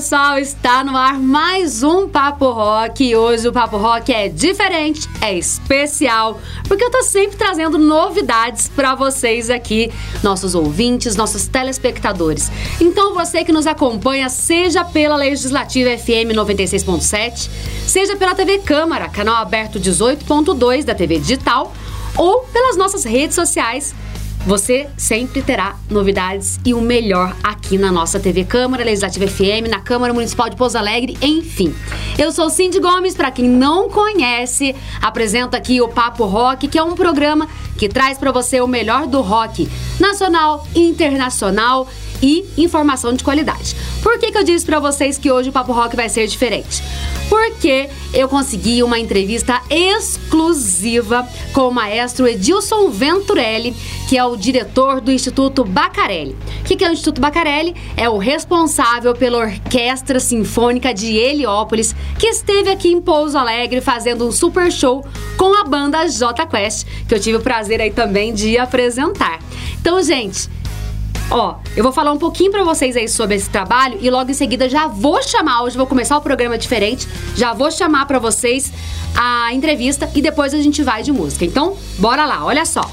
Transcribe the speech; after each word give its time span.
pessoal, 0.00 0.38
está 0.38 0.82
no 0.82 0.96
ar 0.96 1.20
mais 1.20 1.82
um 1.82 2.08
Papo 2.08 2.50
Rock. 2.52 3.04
E 3.04 3.14
hoje 3.14 3.46
o 3.46 3.52
Papo 3.52 3.76
Rock 3.76 4.10
é 4.10 4.30
diferente, 4.30 5.06
é 5.20 5.36
especial, 5.36 6.40
porque 6.66 6.82
eu 6.82 6.90
tô 6.90 7.02
sempre 7.02 7.36
trazendo 7.36 7.76
novidades 7.76 8.66
para 8.66 8.94
vocês 8.94 9.50
aqui, 9.50 9.92
nossos 10.22 10.54
ouvintes, 10.54 11.16
nossos 11.16 11.46
telespectadores. 11.46 12.50
Então 12.80 13.12
você 13.12 13.44
que 13.44 13.52
nos 13.52 13.66
acompanha, 13.66 14.30
seja 14.30 14.82
pela 14.86 15.16
Legislativa 15.16 15.90
FM 15.98 16.32
96.7, 16.34 17.50
seja 17.86 18.16
pela 18.16 18.34
TV 18.34 18.60
Câmara, 18.60 19.06
canal 19.06 19.36
aberto 19.36 19.78
18.2 19.78 20.82
da 20.82 20.94
TV 20.94 21.18
Digital, 21.18 21.74
ou 22.16 22.40
pelas 22.44 22.74
nossas 22.74 23.04
redes 23.04 23.34
sociais 23.34 23.94
você 24.46 24.88
sempre 24.96 25.42
terá 25.42 25.76
novidades 25.90 26.58
e 26.64 26.72
o 26.72 26.80
melhor 26.80 27.36
aqui 27.42 27.76
na 27.76 27.92
nossa 27.92 28.18
TV 28.18 28.44
Câmara 28.44 28.84
Legislativa 28.84 29.26
FM, 29.26 29.68
na 29.68 29.80
Câmara 29.80 30.12
Municipal 30.12 30.48
de 30.48 30.56
Pouso 30.56 30.78
Alegre, 30.78 31.16
enfim. 31.20 31.74
Eu 32.18 32.32
sou 32.32 32.48
Cindy 32.48 32.80
Gomes, 32.80 33.14
para 33.14 33.30
quem 33.30 33.48
não 33.48 33.90
conhece, 33.90 34.74
apresento 35.00 35.56
aqui 35.56 35.80
o 35.80 35.88
Papo 35.88 36.24
Rock, 36.24 36.68
que 36.68 36.78
é 36.78 36.82
um 36.82 36.94
programa 36.94 37.48
que 37.76 37.88
traz 37.88 38.18
para 38.18 38.32
você 38.32 38.60
o 38.60 38.66
melhor 38.66 39.06
do 39.06 39.20
rock 39.20 39.68
nacional, 39.98 40.66
internacional 40.74 41.86
e 42.22 42.44
informação 42.56 43.12
de 43.12 43.24
qualidade. 43.24 43.74
Por 44.02 44.18
que, 44.18 44.32
que 44.32 44.38
eu 44.38 44.44
disse 44.44 44.64
para 44.64 44.78
vocês 44.78 45.18
que 45.18 45.30
hoje 45.30 45.50
o 45.50 45.52
Papo 45.52 45.72
Rock 45.72 45.96
vai 45.96 46.08
ser 46.08 46.26
diferente? 46.26 46.82
Porque 47.28 47.88
eu 48.12 48.28
consegui 48.28 48.82
uma 48.82 48.98
entrevista 48.98 49.62
exclusiva 49.70 51.28
com 51.52 51.68
o 51.68 51.72
maestro 51.72 52.26
Edilson 52.26 52.90
Venturelli, 52.90 53.74
que 54.08 54.18
é 54.18 54.24
o 54.24 54.36
diretor 54.36 55.00
do 55.00 55.12
Instituto 55.12 55.64
Bacarelli. 55.64 56.36
O 56.60 56.64
que, 56.64 56.76
que 56.76 56.84
é 56.84 56.90
o 56.90 56.92
Instituto 56.92 57.20
Bacarelli? 57.20 57.74
É 57.96 58.08
o 58.08 58.18
responsável 58.18 59.14
pela 59.14 59.38
Orquestra 59.38 60.18
Sinfônica 60.18 60.92
de 60.92 61.16
Heliópolis, 61.16 61.94
que 62.18 62.26
esteve 62.26 62.70
aqui 62.70 62.88
em 62.88 63.00
Pouso 63.00 63.38
Alegre 63.38 63.80
fazendo 63.80 64.26
um 64.26 64.32
super 64.32 64.72
show 64.72 65.04
com 65.36 65.54
a 65.54 65.64
banda 65.64 66.08
J 66.08 66.46
Quest, 66.46 66.86
que 67.06 67.14
eu 67.14 67.20
tive 67.20 67.38
o 67.38 67.40
prazer 67.40 67.80
aí 67.80 67.90
também 67.90 68.34
de 68.34 68.58
apresentar. 68.58 69.38
Então, 69.80 70.02
gente, 70.02 70.48
Ó, 71.30 71.54
eu 71.76 71.84
vou 71.84 71.92
falar 71.92 72.10
um 72.10 72.18
pouquinho 72.18 72.50
para 72.50 72.64
vocês 72.64 72.96
aí 72.96 73.08
sobre 73.08 73.36
esse 73.36 73.48
trabalho 73.48 73.98
e 74.00 74.10
logo 74.10 74.30
em 74.30 74.34
seguida 74.34 74.68
já 74.68 74.88
vou 74.88 75.22
chamar, 75.22 75.62
hoje 75.62 75.76
vou 75.76 75.86
começar 75.86 76.16
o 76.16 76.20
programa 76.20 76.58
diferente, 76.58 77.06
já 77.36 77.52
vou 77.52 77.70
chamar 77.70 78.06
para 78.06 78.18
vocês 78.18 78.72
a 79.14 79.54
entrevista 79.54 80.10
e 80.14 80.20
depois 80.20 80.52
a 80.52 80.60
gente 80.60 80.82
vai 80.82 81.04
de 81.04 81.12
música. 81.12 81.44
Então, 81.44 81.76
bora 81.98 82.26
lá, 82.26 82.44
olha 82.44 82.64
só. 82.64 82.90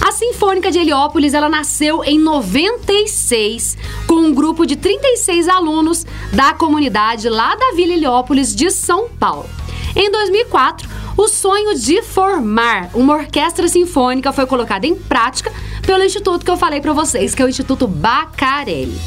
A 0.00 0.12
Sinfônica 0.12 0.70
de 0.70 0.78
Heliópolis, 0.78 1.32
ela 1.32 1.48
nasceu 1.48 2.04
em 2.04 2.18
96 2.18 3.78
com 4.06 4.16
um 4.16 4.34
grupo 4.34 4.66
de 4.66 4.76
36 4.76 5.48
alunos 5.48 6.06
da 6.32 6.52
comunidade 6.52 7.28
lá 7.30 7.54
da 7.54 7.72
Vila 7.74 7.94
Heliópolis 7.94 8.54
de 8.54 8.70
São 8.70 9.08
Paulo. 9.08 9.48
Em 9.94 10.10
2004, 10.10 10.88
o 11.16 11.28
sonho 11.28 11.76
de 11.78 12.02
formar 12.02 12.90
uma 12.94 13.14
orquestra 13.14 13.68
sinfônica 13.68 14.32
foi 14.32 14.46
colocado 14.46 14.84
em 14.84 14.94
prática 14.94 15.52
pelo 15.84 16.04
instituto 16.04 16.44
que 16.44 16.50
eu 16.50 16.56
falei 16.56 16.80
para 16.80 16.92
vocês, 16.92 17.34
que 17.34 17.42
é 17.42 17.44
o 17.44 17.48
Instituto 17.48 17.86
Bacarelli. 17.86 19.00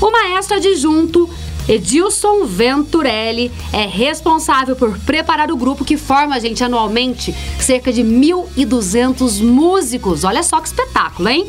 O 0.00 0.10
maestro 0.10 0.56
adjunto 0.56 1.28
Edilson 1.68 2.44
Venturelli 2.44 3.50
é 3.72 3.86
responsável 3.86 4.76
por 4.76 4.98
preparar 5.00 5.50
o 5.50 5.56
grupo 5.56 5.84
que 5.84 5.96
forma, 5.96 6.38
gente, 6.38 6.62
anualmente 6.62 7.34
cerca 7.58 7.92
de 7.92 8.02
1.200 8.02 9.42
músicos. 9.42 10.24
Olha 10.24 10.42
só 10.42 10.60
que 10.60 10.68
espetáculo, 10.68 11.28
hein? 11.28 11.46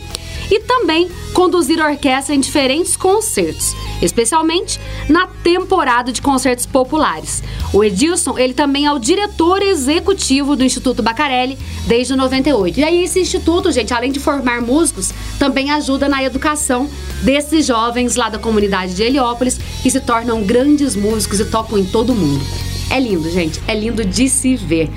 E 0.49 0.59
também 0.59 1.09
conduzir 1.33 1.79
orquestra 1.79 2.33
em 2.33 2.39
diferentes 2.39 2.95
concertos, 2.95 3.75
especialmente 4.01 4.79
na 5.09 5.27
temporada 5.27 6.11
de 6.11 6.21
concertos 6.21 6.65
populares. 6.65 7.43
O 7.73 7.83
Edilson, 7.83 8.37
ele 8.37 8.53
também 8.53 8.85
é 8.85 8.91
o 8.91 8.99
diretor 8.99 9.61
executivo 9.61 10.55
do 10.55 10.63
Instituto 10.63 11.03
Bacarelli 11.03 11.57
desde 11.85 12.15
98. 12.15 12.79
E 12.79 12.83
aí 12.83 13.03
esse 13.03 13.19
instituto, 13.19 13.71
gente, 13.71 13.93
além 13.93 14.11
de 14.11 14.19
formar 14.19 14.61
músicos, 14.61 15.11
também 15.37 15.71
ajuda 15.71 16.07
na 16.07 16.23
educação 16.23 16.89
desses 17.21 17.65
jovens 17.65 18.15
lá 18.15 18.29
da 18.29 18.39
comunidade 18.39 18.93
de 18.93 19.03
Heliópolis 19.03 19.59
que 19.81 19.89
se 19.89 19.99
tornam 19.99 20.43
grandes 20.43 20.95
músicos 20.95 21.39
e 21.39 21.45
tocam 21.45 21.77
em 21.77 21.85
todo 21.85 22.11
o 22.11 22.15
mundo. 22.15 22.43
É 22.89 22.99
lindo, 22.99 23.29
gente, 23.29 23.59
é 23.67 23.73
lindo 23.73 24.05
de 24.05 24.29
se 24.29 24.55
ver. 24.55 24.89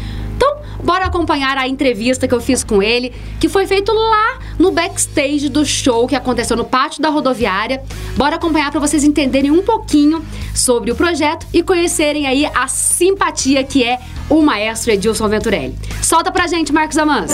Bora 0.83 1.07
acompanhar 1.07 1.57
a 1.57 1.69
entrevista 1.69 2.29
que 2.29 2.35
eu 2.35 2.41
fiz 2.41 2.63
com 2.63 2.83
ele, 2.83 3.13
que 3.41 3.49
foi 3.49 3.67
feito 3.67 3.93
lá 3.93 4.39
no 4.59 4.71
backstage 4.71 5.49
do 5.49 5.65
show 5.65 6.07
que 6.07 6.17
aconteceu 6.17 6.57
no 6.57 6.65
pátio 6.65 7.03
da 7.03 7.09
rodoviária. 7.09 7.83
Bora 8.17 8.37
acompanhar 8.37 8.71
para 8.71 8.81
vocês 8.81 9.05
entenderem 9.05 9.51
um 9.51 9.63
pouquinho 9.63 10.25
sobre 10.55 10.91
o 10.91 10.97
projeto 10.97 11.47
e 11.53 11.63
conhecerem 11.63 12.27
aí 12.27 12.47
a 12.47 12.69
simpatia 12.69 13.63
que 13.65 13.85
é 13.85 13.99
o 14.29 14.43
maestro 14.43 14.93
Edilson 14.93 15.29
Venturelli. 15.29 15.75
Solta 16.03 16.31
pra 16.31 16.47
gente, 16.47 16.73
Marcos 16.73 16.99
Amans. 16.99 17.33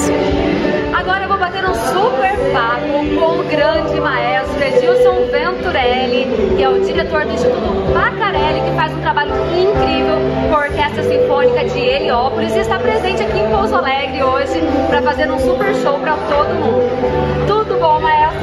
Agora 0.94 1.24
eu 1.24 1.28
vou 1.28 1.38
bater 1.38 1.64
um 1.64 1.74
super 1.74 2.52
papo 2.52 2.86
com 3.18 3.40
o 3.40 3.44
grande 3.44 4.00
maestro 4.00 4.62
Edilson 4.62 5.26
Venturelli, 5.26 6.54
que 6.56 6.62
é 6.62 6.68
o 6.68 6.80
diretor 6.84 7.24
do 7.24 7.32
Instituto 7.32 7.92
Bacarelli, 7.92 8.60
que 8.60 8.76
faz 8.76 8.92
um 8.92 9.00
trabalho 9.00 9.32
incrível 9.52 10.16
com 10.48 10.54
a 10.54 10.58
Orquestra 10.60 11.02
Sinfônica 11.02 11.64
de 11.64 11.80
Heliópolis 11.80 12.54
e 12.54 12.60
está 12.60 12.78
presente 12.78 13.24
aqui 13.24 13.40
em 13.40 13.50
Pouso 13.50 13.74
Alegre 13.74 14.22
hoje 14.22 14.60
para 14.88 15.02
fazer 15.02 15.28
um 15.30 15.38
super 15.40 15.74
show 15.74 15.98
para 15.98 16.14
todo 16.14 16.54
mundo. 16.54 17.46
Tudo? 17.48 17.63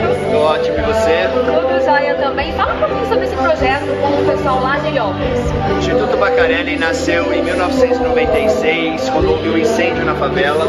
Tudo 0.01 0.39
ótimo, 0.39 0.78
e 0.78 0.81
você? 0.81 1.29
Tudo 1.34 1.85
jóia 1.85 2.16
também. 2.16 2.51
Fala 2.53 2.73
um 2.73 2.79
pouquinho 2.79 3.07
sobre 3.07 3.25
esse 3.25 3.35
projeto 3.35 3.85
com 4.01 4.22
o 4.22 4.25
pessoal 4.25 4.62
lá 4.62 4.78
de 4.79 4.88
Heliópolis. 4.88 5.39
O 5.73 5.78
Instituto 5.78 6.17
Bacarelli 6.17 6.78
nasceu 6.78 7.34
em 7.34 7.44
1996, 7.44 9.09
quando 9.09 9.31
houve 9.31 9.50
um 9.50 9.57
incêndio 9.57 10.03
na 10.06 10.16
favela. 10.16 10.66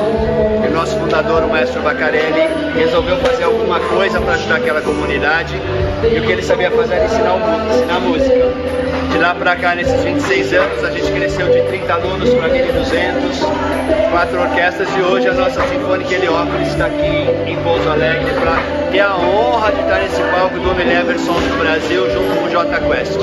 E 0.64 0.68
o 0.68 0.70
nosso 0.72 0.96
fundador, 0.98 1.42
o 1.42 1.48
maestro 1.48 1.80
Bacarelli, 1.82 2.48
resolveu 2.74 3.16
fazer 3.18 3.44
alguma 3.44 3.80
coisa 3.80 4.20
para 4.20 4.34
ajudar 4.34 4.56
aquela 4.56 4.80
comunidade. 4.80 5.54
E 6.02 6.18
o 6.18 6.22
que 6.22 6.32
ele 6.32 6.42
sabia 6.42 6.70
fazer 6.70 6.94
era 6.94 7.04
ensinar, 7.06 7.36
ensinar 7.70 8.00
música. 8.00 8.82
De 9.12 9.18
lá 9.18 9.34
para 9.34 9.54
cá, 9.56 9.74
nesses 9.74 10.02
26 10.02 10.54
anos, 10.54 10.84
a 10.84 10.90
gente 10.90 11.12
cresceu 11.12 11.46
de 11.50 11.60
30 11.62 11.92
alunos 11.92 12.30
para 12.32 12.48
1.200, 12.48 14.10
quatro 14.10 14.40
orquestras 14.40 14.88
e 14.96 15.02
hoje 15.02 15.28
a 15.28 15.34
nossa 15.34 15.60
Sinfônica 15.68 16.14
Heliópolis 16.14 16.68
está 16.68 16.86
aqui 16.86 17.28
em 17.46 17.56
Pouso 17.62 17.90
Alegre 17.90 18.32
para 18.40 18.81
ter 18.92 19.00
a 19.00 19.16
honra 19.16 19.72
de 19.72 19.80
estar 19.80 20.00
nesse 20.00 20.20
palco 20.20 20.60
do 20.60 20.70
Unilever 20.70 21.18
Sons 21.18 21.42
do 21.44 21.58
Brasil 21.58 22.10
junto 22.10 22.36
com 22.36 22.44
o 22.44 22.50
J 22.50 22.78
Quest. 22.78 23.20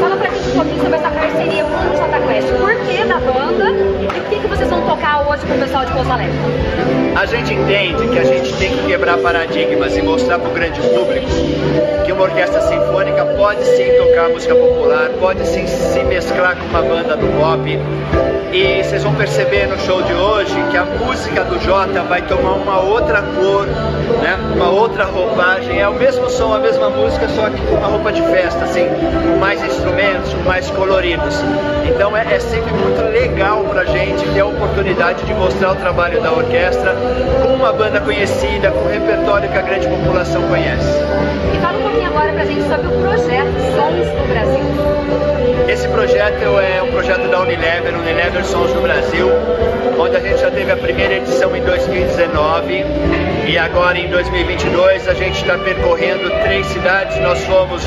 Fala 0.00 0.16
pra 0.16 0.30
gente 0.30 0.48
um 0.48 0.52
pouquinho 0.52 0.80
sobre 0.80 0.96
essa 0.96 1.10
parceria 1.10 1.64
com 1.64 1.70
o 1.70 1.96
J 1.96 2.20
Quest. 2.26 2.48
Por 2.58 2.74
que 2.86 3.04
da 3.04 3.18
banda 3.20 3.70
e 4.00 4.06
o 4.06 4.30
que, 4.30 4.40
que 4.40 4.46
vocês 4.46 4.70
vão 4.70 4.80
tocar 4.86 5.28
hoje 5.28 5.44
com 5.44 5.54
o 5.54 5.58
pessoal 5.58 5.84
de 5.84 5.92
Pouso 5.92 6.10
Alegre? 6.10 6.34
A 7.14 7.26
gente 7.26 7.52
entende 7.52 8.08
que 8.08 8.18
a 8.18 8.24
gente 8.24 8.54
tem 8.54 8.70
que 8.70 8.86
quebrar 8.86 9.18
paradigmas 9.18 9.94
e 9.94 10.00
mostrar 10.00 10.38
para 10.38 10.48
o 10.48 10.54
grande 10.54 10.80
público 10.80 11.26
que 12.06 12.12
uma 12.12 12.22
orquestra 12.22 12.62
sinfônica 12.62 13.26
pode 13.36 13.62
sim 13.66 13.92
tocar 13.98 14.30
música 14.30 14.54
popular, 14.54 15.10
pode 15.20 15.46
sim 15.46 15.66
se 15.66 16.02
mesclar 16.04 16.56
com 16.56 16.64
uma 16.68 16.80
banda 16.80 17.16
do 17.18 17.26
pop. 17.38 17.78
E 18.50 18.82
vocês 18.82 19.02
vão 19.02 19.14
perceber 19.14 19.66
no 19.66 19.78
show 19.80 20.02
de 20.02 20.12
hoje 20.14 20.54
que 20.70 20.76
a 20.76 20.84
música 20.84 21.44
do 21.44 21.58
Jota 21.60 22.02
vai 22.02 22.22
tomar 22.22 22.52
uma 22.54 22.80
outra 22.80 23.22
cor, 23.22 23.66
né? 24.20 24.38
uma 24.54 24.70
outra 24.70 25.04
roupagem. 25.04 25.80
É 25.80 25.88
o 25.88 25.94
mesmo 25.94 26.28
som, 26.30 26.54
a 26.54 26.58
mesma 26.58 26.90
música, 26.90 27.28
só 27.28 27.48
que 27.50 27.60
com 27.66 27.74
uma 27.74 27.88
roupa 27.88 28.12
de 28.12 28.22
festa, 28.22 28.64
assim, 28.64 28.86
com 28.86 29.38
mais 29.38 29.62
instrumentos, 29.64 30.32
com 30.32 30.42
mais 30.48 30.70
coloridos. 30.70 31.36
Então 31.84 32.16
é, 32.16 32.34
é 32.34 32.38
sempre 32.38 32.72
muito 32.72 33.02
legal 33.12 33.64
pra 33.64 33.84
gente 33.84 34.24
ter 34.32 34.40
a 34.40 34.46
oportunidade 34.46 35.24
de 35.24 35.34
mostrar 35.34 35.72
o 35.72 35.76
trabalho 35.76 36.20
da 36.20 36.32
orquestra 36.32 36.94
com 37.42 37.54
uma 37.54 37.72
banda 37.72 38.00
conhecida, 38.00 38.70
com 38.70 38.80
um 38.80 38.92
repertório 38.92 39.48
que 39.48 39.58
a 39.58 39.62
grande 39.62 39.88
população 39.88 40.42
conhece. 40.42 40.98
E 41.54 41.60
fala 41.60 41.78
um 41.78 41.82
pouquinho 41.82 42.06
agora 42.06 42.32
pra 42.32 42.44
gente 42.44 42.62
sobre 42.62 42.86
o 42.86 43.00
projeto 43.00 43.52
Sons 43.74 44.06
do 44.06 44.28
Brasil. 44.28 44.62
Esse 45.68 45.88
projeto 45.88 46.42
é 46.60 46.82
um 46.82 46.90
projeto 46.90 47.28
da 47.30 47.40
Unilever, 47.40 47.94
Unilever 47.98 48.44
Sons 48.44 48.72
do 48.72 48.80
Brasil, 48.82 49.28
onde 49.98 50.16
a 50.16 50.20
gente 50.20 50.40
já 50.40 50.50
teve 50.50 50.70
a 50.70 50.76
primeira 50.76 51.14
edição 51.14 51.56
em 51.56 51.62
2019 51.62 53.31
e 53.46 53.58
agora 53.58 53.98
em 53.98 54.08
2022 54.08 55.08
a 55.08 55.14
gente 55.14 55.40
está 55.40 55.58
percorrendo 55.58 56.30
três 56.42 56.66
cidades. 56.66 57.18
Nós 57.20 57.44
fomos 57.44 57.82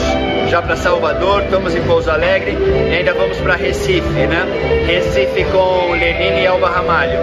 já 0.49 0.61
para 0.61 0.75
Salvador, 0.75 1.43
estamos 1.43 1.75
em 1.75 1.81
Pouso 1.83 2.09
Alegre 2.09 2.57
e 2.89 2.95
ainda 2.95 3.13
vamos 3.13 3.37
para 3.37 3.55
Recife, 3.55 4.07
né? 4.07 4.45
Recife 4.85 5.45
com 5.45 5.91
Lenine 5.91 6.41
e 6.41 6.47
Alba 6.47 6.69
Ramalho. 6.69 7.19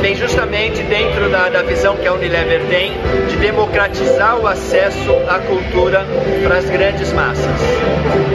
Tem 0.00 0.14
justamente 0.14 0.82
dentro 0.82 1.28
da, 1.30 1.48
da 1.48 1.62
visão 1.62 1.96
que 1.96 2.06
a 2.06 2.12
Unilever 2.12 2.62
tem 2.68 2.92
de 3.28 3.36
democratizar 3.36 4.38
o 4.38 4.46
acesso 4.46 5.12
à 5.28 5.38
cultura 5.38 6.04
para 6.42 6.56
as 6.58 6.68
grandes 6.68 7.12
massas. 7.12 7.46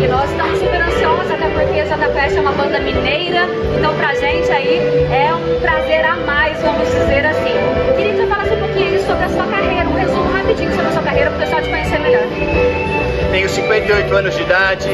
E 0.02 0.08
nós 0.08 0.30
estamos 0.30 0.60
super 0.60 0.82
ansiosos, 0.82 1.32
até 1.32 1.50
porque 1.50 1.80
a 1.80 1.86
JFest 1.86 2.38
é 2.38 2.42
uma 2.42 2.52
banda 2.52 2.80
mineira, 2.80 3.48
então 3.78 3.94
pra 3.96 4.14
gente 4.16 4.52
aí 4.52 4.78
é 5.12 5.34
um 5.34 5.60
prazer 5.60 6.06
a 6.06 6.16
mais, 6.18 6.62
vamos 6.62 6.88
dizer 6.88 7.26
assim. 7.26 7.52
Queria 7.96 8.11
um 8.54 8.60
pouquinho 8.60 9.00
sobre 9.06 9.24
a 9.24 9.30
sua 9.30 9.46
carreira, 9.48 9.90
um 9.90 9.94
resumo 9.94 10.32
rapidinho 10.32 10.72
sobre 10.72 10.88
a 10.88 10.92
sua 10.92 11.04
carreira 11.04 11.30
para 11.32 11.38
o 11.38 11.42
pessoal 11.42 11.62
te 11.62 11.70
conhecer 11.70 12.00
melhor. 12.00 13.11
Tenho 13.32 13.48
58 13.48 14.14
anos 14.14 14.36
de 14.36 14.42
idade, 14.42 14.90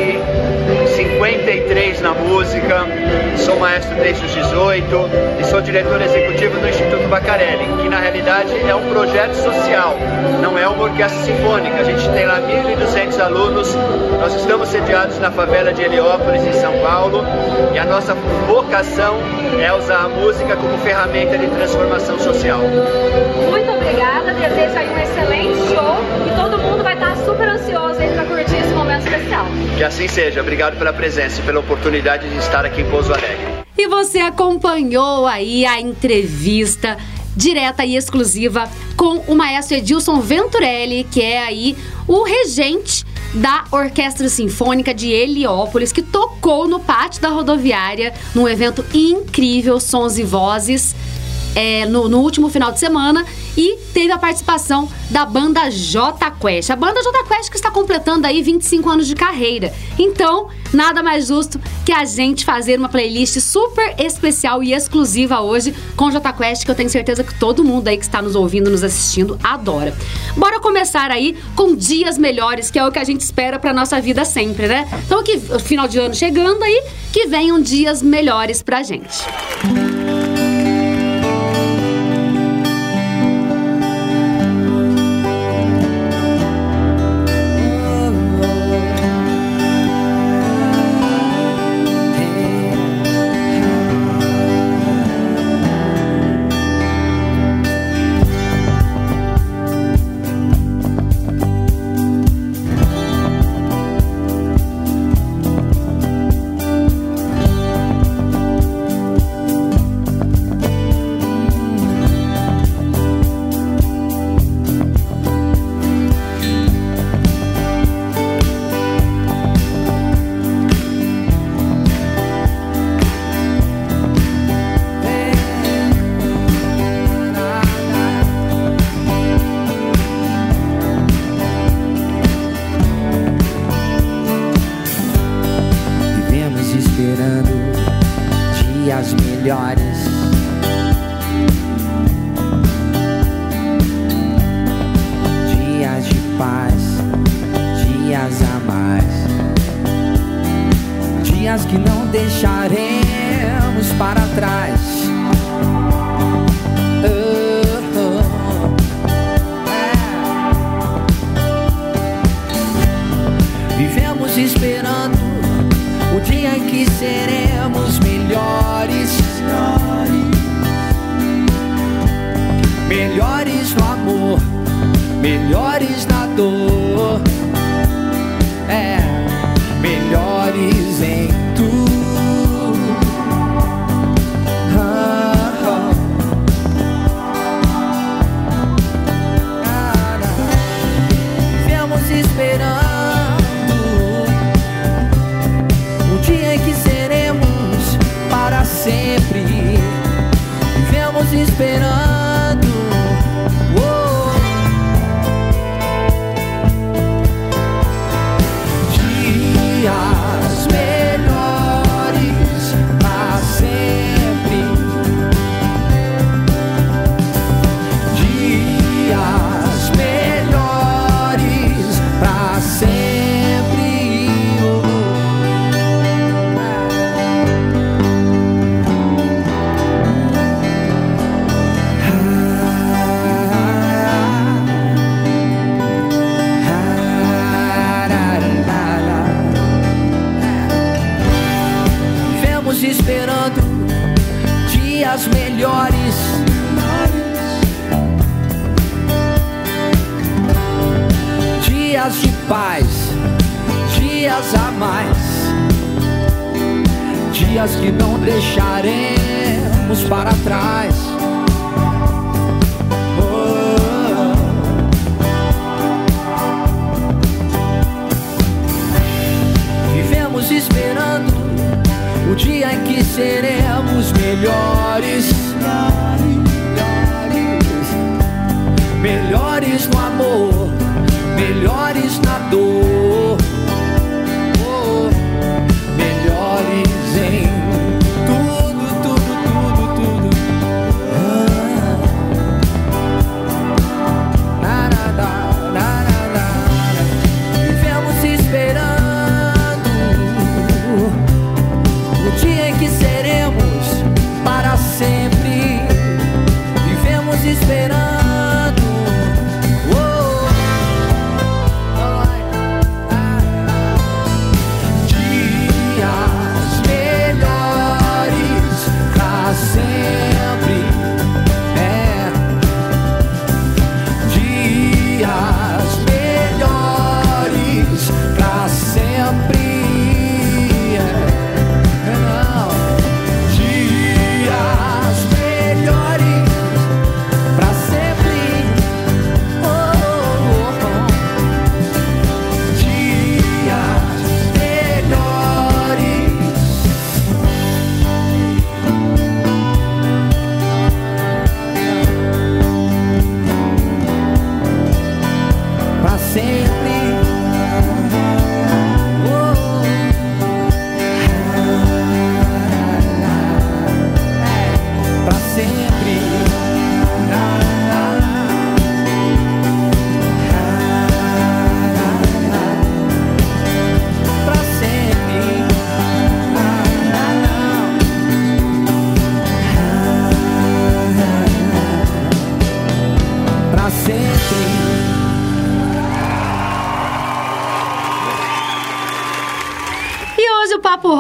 53 0.95 2.01
na 2.01 2.13
música, 2.13 2.85
sou 3.37 3.57
maestro 3.57 3.95
desde 3.95 4.25
os 4.25 4.31
18 4.31 5.09
e 5.39 5.43
sou 5.45 5.59
diretor 5.59 5.99
executivo 5.99 6.59
do 6.59 6.69
Instituto 6.69 7.07
Bacarelli, 7.07 7.65
que 7.81 7.89
na 7.89 7.99
realidade 7.99 8.53
é 8.55 8.75
um 8.75 8.89
projeto 8.89 9.33
social, 9.33 9.97
não 10.39 10.57
é 10.57 10.67
uma 10.67 10.83
orquestra 10.83 11.23
sinfônica. 11.23 11.77
A 11.77 11.83
gente 11.83 12.07
tem 12.09 12.27
lá 12.27 12.39
1.200 12.39 13.19
alunos, 13.19 13.75
nós 14.19 14.35
estamos 14.35 14.69
sediados 14.69 15.17
na 15.17 15.31
favela 15.31 15.73
de 15.73 15.81
Heliópolis, 15.81 16.45
em 16.45 16.53
São 16.53 16.73
Paulo, 16.79 17.25
e 17.73 17.79
a 17.79 17.85
nossa 17.85 18.13
vocação 18.45 19.17
é 19.59 19.73
usar 19.73 20.05
a 20.05 20.09
música 20.09 20.55
como 20.55 20.77
ferramenta 20.79 21.39
de 21.39 21.47
transformação 21.47 22.19
social. 22.19 22.59
Muito 22.59 23.71
obrigada, 23.71 24.31
desejo 24.33 24.77
aí 24.77 24.89
um 24.89 24.99
excelente 24.99 25.73
show 25.73 25.97
e 26.27 26.35
todo 26.39 26.57
mundo 26.59 26.66
estar 26.97 27.15
super 27.25 27.47
ansioso 27.47 27.99
aí 27.99 28.09
para 28.13 28.25
curtir 28.25 28.57
esse 28.57 28.73
momento 28.73 29.03
especial. 29.03 29.45
Que 29.77 29.83
assim 29.83 30.07
seja. 30.07 30.41
Obrigado 30.41 30.77
pela 30.77 30.91
presença 30.91 31.39
e 31.39 31.43
pela 31.43 31.59
oportunidade 31.59 32.27
de 32.27 32.37
estar 32.37 32.65
aqui 32.65 32.81
em 32.81 32.89
Pouso 32.89 33.13
Alegre. 33.13 33.45
E 33.77 33.87
você 33.87 34.19
acompanhou 34.19 35.27
aí 35.27 35.65
a 35.65 35.79
entrevista 35.79 36.97
direta 37.35 37.85
e 37.85 37.95
exclusiva 37.95 38.67
com 38.95 39.19
o 39.27 39.35
maestro 39.35 39.77
Edilson 39.77 40.19
Venturelli, 40.19 41.03
que 41.03 41.21
é 41.21 41.43
aí 41.43 41.77
o 42.07 42.23
regente 42.23 43.05
da 43.35 43.65
Orquestra 43.71 44.27
Sinfônica 44.27 44.91
de 44.93 45.11
Heliópolis, 45.11 45.91
que 45.91 46.01
tocou 46.01 46.67
no 46.67 46.79
pátio 46.79 47.21
da 47.21 47.29
rodoviária 47.29 48.13
num 48.33 48.47
evento 48.47 48.83
incrível, 48.91 49.79
Sons 49.79 50.17
e 50.17 50.23
Vozes 50.23 50.95
é, 51.57 51.87
no, 51.87 52.07
no, 52.07 52.19
último 52.19 52.49
final 52.49 52.71
de 52.71 52.79
semana 52.79 53.25
e 53.57 53.77
teve 53.91 54.11
a 54.11 54.17
participação 54.19 54.87
da 55.09 55.25
banda 55.25 55.69
J 55.71 56.31
Quest. 56.31 56.69
A 56.69 56.75
banda 56.75 57.01
J 57.01 57.23
Quest 57.23 57.49
que 57.49 57.55
está 57.55 57.71
completando 57.71 58.27
aí 58.27 58.43
25 58.43 58.87
anos 58.87 59.07
de 59.07 59.15
carreira. 59.15 59.73
Então, 59.97 60.49
nada 60.71 61.01
mais 61.01 61.27
justo 61.27 61.59
que 61.83 61.91
a 61.91 62.05
gente 62.05 62.45
fazer 62.45 62.77
uma 62.77 62.87
playlist 62.87 63.39
super 63.39 63.95
especial 63.97 64.61
e 64.61 64.73
exclusiva 64.73 65.41
hoje 65.41 65.73
com 65.95 66.11
J 66.11 66.33
Quest, 66.33 66.65
que 66.65 66.71
eu 66.71 66.75
tenho 66.75 66.89
certeza 66.89 67.23
que 67.23 67.37
todo 67.39 67.63
mundo 67.63 67.87
aí 67.87 67.97
que 67.97 68.03
está 68.03 68.21
nos 68.21 68.35
ouvindo, 68.35 68.69
nos 68.69 68.83
assistindo, 68.83 69.39
adora. 69.43 69.95
Bora 70.35 70.59
começar 70.59 71.09
aí 71.09 71.35
com 71.55 71.75
dias 71.75 72.17
melhores, 72.17 72.69
que 72.69 72.77
é 72.77 72.85
o 72.85 72.91
que 72.91 72.99
a 72.99 73.03
gente 73.03 73.21
espera 73.21 73.57
para 73.57 73.73
nossa 73.73 73.99
vida 73.99 74.23
sempre, 74.23 74.67
né? 74.67 74.87
Então, 75.05 75.23
que 75.23 75.39
final 75.59 75.87
de 75.87 75.97
ano 75.97 76.13
chegando 76.13 76.61
aí, 76.61 76.83
que 77.11 77.25
venham 77.25 77.59
dias 77.59 78.03
melhores 78.03 78.61
pra 78.61 78.83
gente. 78.83 79.17
Música 79.63 79.86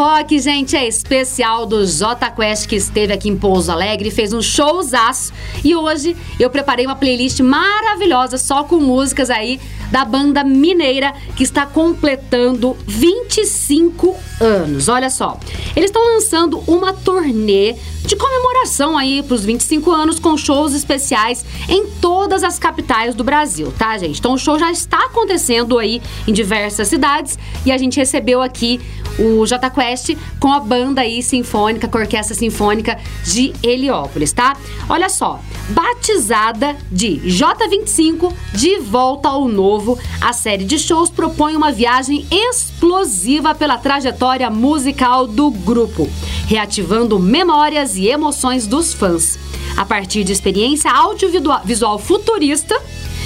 Rock, 0.09 0.39
gente, 0.39 0.73
é 0.73 0.87
especial 0.87 1.65
do 1.65 1.85
J 1.85 2.31
Quest 2.31 2.65
que 2.65 2.77
esteve 2.77 3.11
aqui 3.11 3.27
em 3.27 3.35
Pouso 3.35 3.69
Alegre, 3.69 4.09
fez 4.09 4.31
um 4.31 4.41
showzaço 4.41 5.33
e 5.65 5.75
hoje 5.75 6.15
eu 6.39 6.49
preparei 6.49 6.85
uma 6.85 6.95
playlist 6.95 7.41
maravilhosa 7.41 8.37
só 8.37 8.63
com 8.63 8.77
músicas 8.77 9.29
aí 9.29 9.59
da 9.91 10.05
banda 10.05 10.45
mineira 10.45 11.13
que 11.35 11.43
está 11.43 11.65
completando 11.65 12.77
25 12.85 14.15
anos. 14.39 14.87
Olha 14.87 15.09
só, 15.09 15.37
eles 15.75 15.89
estão 15.89 16.01
lançando 16.13 16.63
uma 16.67 16.93
turnê 16.93 17.75
de 18.05 18.15
comemoração 18.15 18.97
aí 18.97 19.21
para 19.21 19.35
os 19.35 19.43
25 19.43 19.91
anos 19.91 20.17
com 20.17 20.37
shows 20.37 20.73
especiais 20.73 21.45
em 21.67 21.87
todas 21.99 22.41
as 22.41 22.57
capitais 22.57 23.13
do 23.13 23.23
Brasil, 23.23 23.73
tá, 23.77 23.97
gente? 23.97 24.19
Então 24.19 24.33
o 24.33 24.37
show 24.37 24.57
já 24.57 24.71
está 24.71 25.05
acontecendo 25.05 25.77
aí 25.77 26.01
em 26.25 26.31
diversas 26.31 26.87
cidades 26.87 27.37
e 27.65 27.71
a 27.71 27.77
gente 27.77 27.97
recebeu 27.97 28.41
aqui 28.41 28.79
o 29.19 29.45
J 29.45 29.69
Quest 29.69 30.15
com 30.39 30.51
a 30.51 30.59
banda 30.59 31.01
aí 31.01 31.21
sinfônica, 31.21 31.87
com 31.87 31.97
a 31.97 32.01
orquestra 32.01 32.35
sinfônica 32.35 32.97
de 33.23 33.53
Heliópolis, 33.63 34.31
tá? 34.31 34.55
Olha 34.89 35.09
só, 35.09 35.39
batizada 35.69 36.75
de 36.91 37.19
J25 37.25 38.33
de 38.53 38.79
volta 38.79 39.29
ao 39.29 39.47
novo, 39.47 39.97
a 40.21 40.33
série 40.33 40.63
de 40.63 40.79
shows 40.79 41.09
propõe 41.09 41.55
uma 41.55 41.71
viagem 41.71 42.25
explosiva 42.31 43.53
pela 43.53 43.77
trajetória 43.77 44.49
musical 44.49 45.27
do 45.27 45.49
grupo, 45.51 46.09
reativando 46.47 47.19
memórias 47.19 47.95
e 47.95 48.07
emoções 48.07 48.67
dos 48.67 48.93
fãs. 48.93 49.37
A 49.75 49.85
partir 49.85 50.23
de 50.23 50.31
experiência 50.31 50.89
audiovisual 50.89 51.99
futurista 51.99 52.75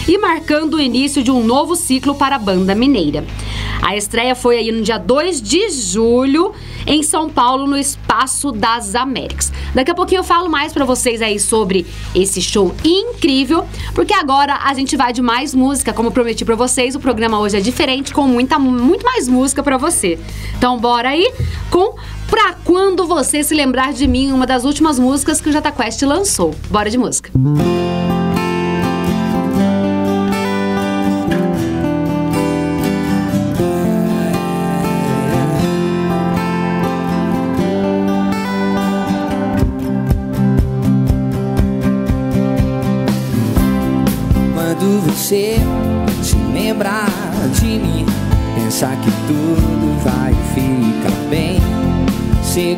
e 0.07 0.17
marcando 0.17 0.75
o 0.75 0.81
início 0.81 1.23
de 1.23 1.31
um 1.31 1.43
novo 1.43 1.75
ciclo 1.75 2.15
para 2.15 2.35
a 2.35 2.39
banda 2.39 2.75
mineira. 2.75 3.23
A 3.81 3.95
estreia 3.95 4.35
foi 4.35 4.57
aí 4.57 4.71
no 4.71 4.81
dia 4.81 4.97
2 4.97 5.41
de 5.41 5.69
julho 5.69 6.53
em 6.85 7.01
São 7.03 7.29
Paulo, 7.29 7.67
no 7.67 7.77
Espaço 7.77 8.51
das 8.51 8.95
Américas. 8.95 9.51
Daqui 9.73 9.91
a 9.91 9.95
pouquinho 9.95 10.19
eu 10.19 10.23
falo 10.23 10.49
mais 10.49 10.71
para 10.71 10.85
vocês 10.85 11.21
aí 11.21 11.39
sobre 11.39 11.85
esse 12.13 12.41
show 12.41 12.73
incrível, 12.83 13.65
porque 13.93 14.13
agora 14.13 14.59
a 14.63 14.73
gente 14.73 14.95
vai 14.95 15.11
de 15.13 15.21
mais 15.21 15.55
música, 15.55 15.93
como 15.93 16.11
prometi 16.11 16.45
para 16.45 16.55
vocês, 16.55 16.95
o 16.95 16.99
programa 16.99 17.39
hoje 17.39 17.57
é 17.57 17.61
diferente 17.61 18.13
com 18.13 18.23
muita 18.23 18.59
muito 18.59 19.03
mais 19.03 19.27
música 19.27 19.63
para 19.63 19.77
você. 19.77 20.19
Então 20.57 20.77
bora 20.77 21.09
aí 21.09 21.31
com 21.69 21.95
Pra 22.31 22.53
quando 22.63 23.05
você 23.05 23.43
se 23.43 23.53
lembrar 23.53 23.91
de 23.91 24.07
mim, 24.07 24.31
uma 24.31 24.47
das 24.47 24.63
últimas 24.63 24.97
músicas 24.97 25.41
que 25.41 25.49
o 25.49 25.51
Jata 25.51 25.69
Quest 25.69 26.01
lançou. 26.03 26.55
Bora 26.69 26.89
de 26.89 26.97
música. 26.97 27.29
Música 27.35 27.80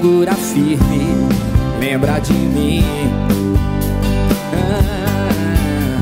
Segura 0.04 0.34
firme, 0.34 1.30
lembra 1.80 2.20
de 2.20 2.34
mim. 2.34 2.84
Ah, 4.54 6.02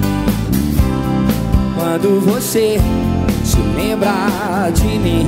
quando 1.75 2.20
você 2.25 2.79
se 3.43 3.60
lembrar 3.77 4.72
de 4.72 4.98
mim, 4.98 5.27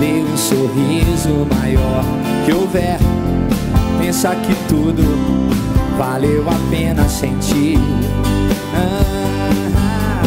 dê 0.00 0.22
um 0.22 0.36
sorriso 0.38 1.46
maior 1.54 2.02
que 2.46 2.52
houver. 2.54 2.96
Pensa 4.00 4.34
que 4.36 4.54
tudo 4.70 5.02
valeu 5.98 6.46
a 6.48 6.70
pena 6.70 7.06
sentir. 7.06 7.78
Ah, 8.74 10.22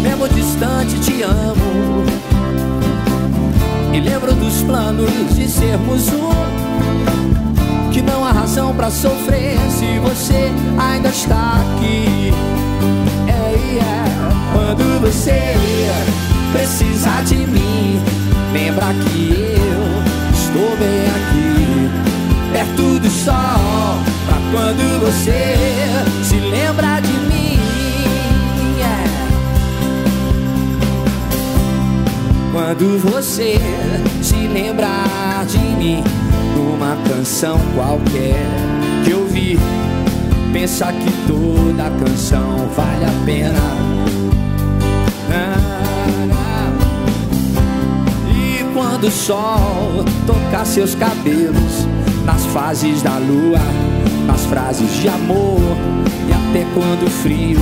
mesmo 0.00 0.26
distante 0.28 0.98
te 1.00 1.22
amo. 1.24 2.06
E 3.92 4.00
lembro 4.00 4.32
dos 4.32 4.62
planos 4.62 5.10
de 5.36 5.46
sermos 5.46 6.08
um. 6.08 6.59
Razão 8.40 8.74
para 8.74 8.90
sofrer 8.90 9.58
se 9.68 9.98
você 9.98 10.50
ainda 10.78 11.10
está 11.10 11.60
aqui. 11.60 12.32
É, 13.28 13.76
é. 13.76 14.04
Quando 14.54 14.98
você 15.02 15.54
precisar 16.50 17.22
de 17.24 17.34
mim, 17.36 18.00
lembra 18.54 18.86
que 18.94 19.30
eu 19.34 20.32
estou 20.32 20.74
bem 20.78 21.04
aqui, 21.10 22.50
perto 22.50 22.98
do 22.98 23.10
sol. 23.10 23.34
Pra 24.24 24.38
quando 24.50 25.00
você 25.04 25.54
se 26.24 26.36
lembra 26.36 26.98
de 27.00 27.12
mim. 27.12 27.60
Quando 32.52 32.98
você 33.00 33.60
se 34.22 34.34
lembrar 34.48 35.44
de 35.46 35.58
mim 35.58 36.19
numa 36.80 36.96
canção 37.06 37.60
qualquer 37.74 38.40
que 39.04 39.10
eu 39.10 39.26
vi, 39.26 39.58
pensa 40.50 40.90
que 40.90 41.12
toda 41.26 41.90
canção 42.02 42.68
vale 42.74 43.04
a 43.04 43.24
pena. 43.26 43.60
E 48.34 48.64
quando 48.72 49.04
o 49.04 49.10
sol 49.10 50.04
tocar 50.26 50.64
seus 50.64 50.94
cabelos 50.94 51.86
nas 52.24 52.46
fases 52.46 53.02
da 53.02 53.18
lua, 53.18 53.60
nas 54.26 54.46
frases 54.46 54.90
de 55.02 55.08
amor 55.08 55.60
e 56.28 56.32
até 56.32 56.66
quando 56.74 57.06
o 57.06 57.10
frio 57.10 57.60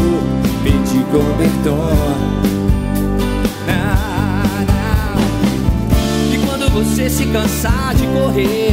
pedir 0.62 1.04
cobertor. 1.06 2.38
você 6.78 7.10
se 7.10 7.26
cansar 7.26 7.92
de 7.96 8.06
correr, 8.06 8.70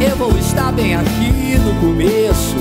eu 0.00 0.16
vou 0.16 0.36
estar 0.38 0.72
bem 0.72 0.94
aqui 0.94 1.58
no 1.58 1.74
começo. 1.80 2.56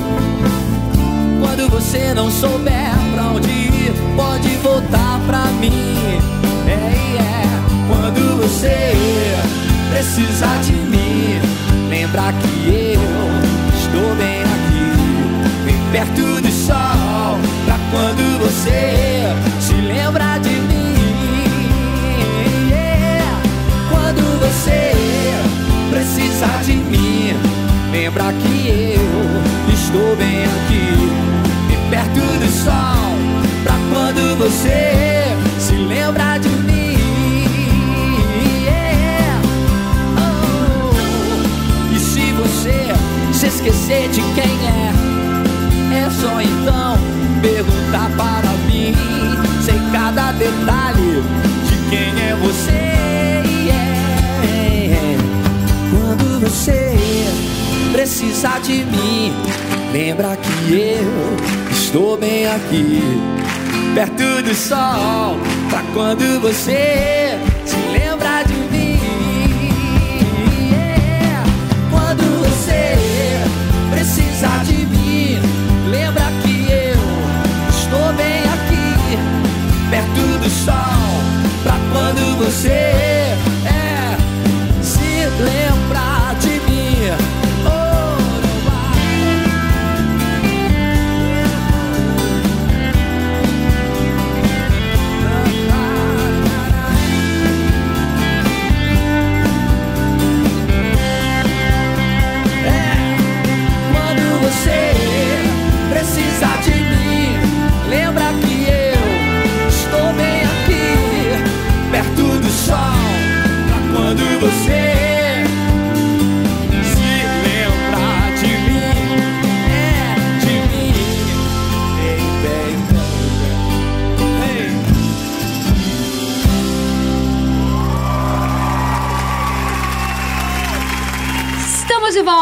Quando 1.40 1.70
você 1.70 2.14
não 2.14 2.30
souber 2.30 2.92
pra 3.14 3.24
onde 3.32 3.50
ir, 3.50 3.94
pode 4.16 4.50
voltar 4.58 5.20
pra 5.26 5.46
mim. 5.60 6.20
É, 6.68 6.72
é. 6.72 7.44
Quando 7.88 8.42
você 8.42 8.94
precisar 9.92 10.58
de 10.64 10.74
mim, 10.74 11.40
lembra 11.90 12.34
que 12.34 12.94
eu 12.96 13.02
estou 13.78 14.16
bem 14.16 14.42
aqui, 14.42 15.66
bem 15.66 15.92
perto 15.92 16.42
do 16.42 16.52
sol. 16.52 17.38
Pra 17.66 17.78
quando 17.92 18.40
você 18.40 19.24
se 19.60 19.74
lembrar 19.74 20.40
de 20.40 20.50
mim. 20.50 20.80
você 24.50 24.89
precisar 26.20 26.64
de 26.64 26.74
mim, 26.74 27.34
lembra 27.92 28.34
que 28.34 28.96
eu 28.96 29.74
estou 29.74 30.16
bem 30.18 30.44
aqui, 30.44 30.94
e 31.72 31.90
perto 31.90 32.20
do 32.20 32.52
sol, 32.52 33.16
pra 33.64 33.76
quando 33.90 34.38
você 34.38 35.24
se 35.58 35.76
lembrar 35.76 36.40
de 36.40 36.50
mim. 36.50 36.98
Yeah. 38.66 39.42
Oh. 40.18 41.96
E 41.96 42.00
se 42.00 42.34
você 42.34 42.94
se 43.32 43.48
esquecer 43.48 44.10
de 44.10 44.22
quem 44.34 44.58
é, 44.68 46.06
é 46.06 46.10
só 46.10 46.42
então 46.42 46.98
perguntar 47.42 48.10
para 48.18 48.52
mim, 48.68 48.94
sei 49.64 49.80
cada 49.94 50.34
detalhe 50.34 51.24
de 51.66 51.90
quem 51.90 52.24
é 52.24 52.36
você 52.42 52.89
você 56.50 56.96
precisar 57.92 58.60
de 58.62 58.84
mim, 58.84 59.32
lembra 59.94 60.36
que 60.36 60.74
eu 60.74 61.72
estou 61.72 62.18
bem 62.18 62.48
aqui, 62.48 63.04
perto 63.94 64.42
do 64.42 64.56
sol, 64.56 65.38
pra 65.70 65.84
quando 65.94 66.42
você 66.42 67.29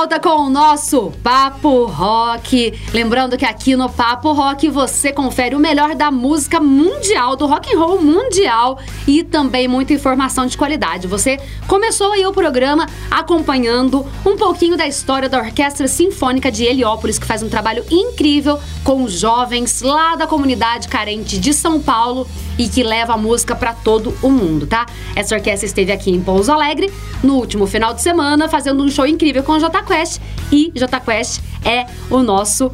volta 0.08 0.20
com 0.22 0.44
o 0.44 0.50
nosso 0.50 1.12
Papo 1.22 1.84
Rock. 1.84 2.74
Lembrando 2.94 3.38
que 3.38 3.44
aqui 3.44 3.76
no 3.76 3.90
Papo 3.90 4.32
Rock 4.32 4.70
você 4.70 5.12
confere 5.12 5.54
o 5.54 5.60
melhor 5.60 5.96
da 5.96 6.10
música 6.10 6.62
mundial, 6.62 7.36
do 7.36 7.46
rock 7.46 7.76
and 7.76 7.78
roll 7.78 8.02
mundial 8.02 8.80
e 9.06 9.22
também 9.22 9.68
muita 9.68 9.92
informação 9.92 10.46
de 10.46 10.58
qualidade. 10.58 11.08
Você 11.08 11.38
começou 11.68 12.14
aí 12.14 12.26
o 12.26 12.32
programa 12.32 12.88
acompanhando 13.12 14.06
um 14.26 14.38
pouquinho 14.38 14.78
da 14.78 14.88
história 14.88 15.28
da 15.28 15.40
Orquestra 15.40 15.90
Sinfônica 15.90 16.50
de 16.50 16.64
Heliópolis, 16.64 17.20
que 17.20 17.26
faz 17.26 17.44
um 17.44 17.50
trabalho 17.50 17.84
incrível 17.92 18.58
com 18.86 19.10
jovens 19.10 19.82
lá 19.82 20.16
da 20.16 20.26
comunidade 20.26 20.88
carente 20.88 21.38
de 21.38 21.54
São 21.54 21.82
Paulo 21.82 22.26
e 22.58 22.68
que 22.68 22.84
leva 22.84 23.14
a 23.14 23.18
música 23.18 23.56
para 23.56 23.74
todo 23.74 24.14
o 24.22 24.30
mundo, 24.30 24.68
tá? 24.68 24.86
Essa 25.16 25.36
orquestra 25.36 25.66
esteve 25.66 25.92
aqui 25.92 26.12
em 26.12 26.22
Pouso 26.22 26.52
Alegre 26.52 26.92
no 27.24 27.36
último 27.36 27.68
final 27.68 27.94
de 27.94 28.02
semana 28.02 28.48
fazendo 28.48 28.84
um 28.84 28.90
show 28.90 29.06
incrível 29.06 29.44
com 29.44 29.54
o 29.54 29.60
J 29.60 29.84
Quest 29.84 30.22
e 30.52 30.72
J 30.74 31.00
Quest 31.00 31.42
é 31.66 31.86
o 32.10 32.22
nosso 32.22 32.72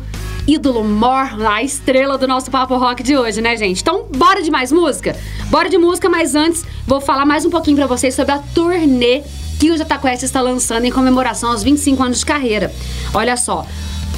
ídolo 0.48 0.84
mor, 0.84 1.42
a 1.48 1.64
estrela 1.64 2.18
do 2.18 2.28
nosso 2.28 2.52
papo 2.52 2.76
rock 2.78 3.02
de 3.02 3.18
hoje, 3.18 3.42
né, 3.42 3.56
gente? 3.56 3.82
Então, 3.82 4.06
bora 4.16 4.42
de 4.42 4.52
mais 4.52 4.72
música? 4.72 5.16
Bora 5.50 5.70
de 5.70 5.78
música, 5.78 6.10
mas 6.10 6.36
antes 6.36 6.66
vou 6.86 7.00
falar 7.00 7.26
mais 7.26 7.46
um 7.46 7.50
pouquinho 7.50 7.78
para 7.78 7.88
vocês 7.88 8.14
sobre 8.14 8.34
a 8.34 8.40
turnê 8.40 9.24
que 9.60 9.72
o 9.72 9.78
J 9.78 9.98
Quest 9.98 10.24
está 10.24 10.42
lançando 10.42 10.86
em 10.86 10.92
comemoração 10.92 11.52
aos 11.52 11.64
25 11.64 12.04
anos 12.04 12.20
de 12.20 12.26
carreira. 12.26 12.74
Olha 13.14 13.38
só, 13.38 13.66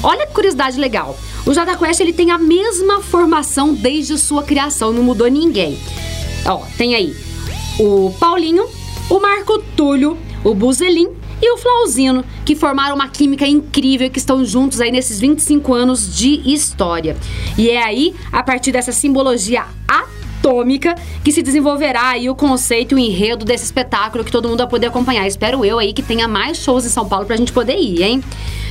olha 0.02 0.26
que 0.26 0.32
curiosidade 0.32 0.78
legal. 0.78 1.16
O 1.44 1.54
Jota 1.54 1.76
Quest 1.76 2.00
ele 2.00 2.12
tem 2.12 2.30
a 2.30 2.38
mesma 2.38 3.00
formação 3.00 3.74
desde 3.74 4.18
sua 4.18 4.42
criação, 4.42 4.92
não 4.92 5.02
mudou 5.02 5.28
ninguém. 5.28 5.78
Ó, 6.44 6.62
tem 6.76 6.94
aí 6.94 7.14
o 7.78 8.12
Paulinho, 8.18 8.66
o 9.10 9.20
Marco 9.20 9.58
Túlio, 9.76 10.16
o 10.42 10.54
Buzelin 10.54 11.08
e 11.40 11.52
o 11.52 11.58
Flauzino, 11.58 12.24
que 12.44 12.56
formaram 12.56 12.94
uma 12.94 13.08
química 13.08 13.46
incrível 13.46 14.10
que 14.10 14.18
estão 14.18 14.44
juntos 14.44 14.80
aí 14.80 14.90
nesses 14.90 15.20
25 15.20 15.74
anos 15.74 16.16
de 16.16 16.40
história. 16.50 17.16
E 17.58 17.70
é 17.70 17.82
aí, 17.82 18.14
a 18.32 18.42
partir 18.42 18.72
dessa 18.72 18.92
simbologia 18.92 19.66
atômica, 19.86 20.94
que 21.22 21.32
se 21.32 21.42
desenvolverá 21.42 22.10
aí 22.10 22.30
o 22.30 22.34
conceito 22.34 22.92
e 22.92 22.94
o 22.94 22.98
enredo 22.98 23.44
desse 23.44 23.64
espetáculo 23.64 24.24
que 24.24 24.32
todo 24.32 24.48
mundo 24.48 24.58
vai 24.58 24.68
poder 24.68 24.86
acompanhar. 24.86 25.26
Espero 25.26 25.64
eu 25.64 25.78
aí 25.78 25.92
que 25.92 26.02
tenha 26.02 26.26
mais 26.26 26.58
shows 26.58 26.86
em 26.86 26.90
São 26.90 27.06
Paulo 27.06 27.26
pra 27.26 27.36
gente 27.36 27.52
poder 27.52 27.76
ir, 27.76 28.02
hein? 28.02 28.24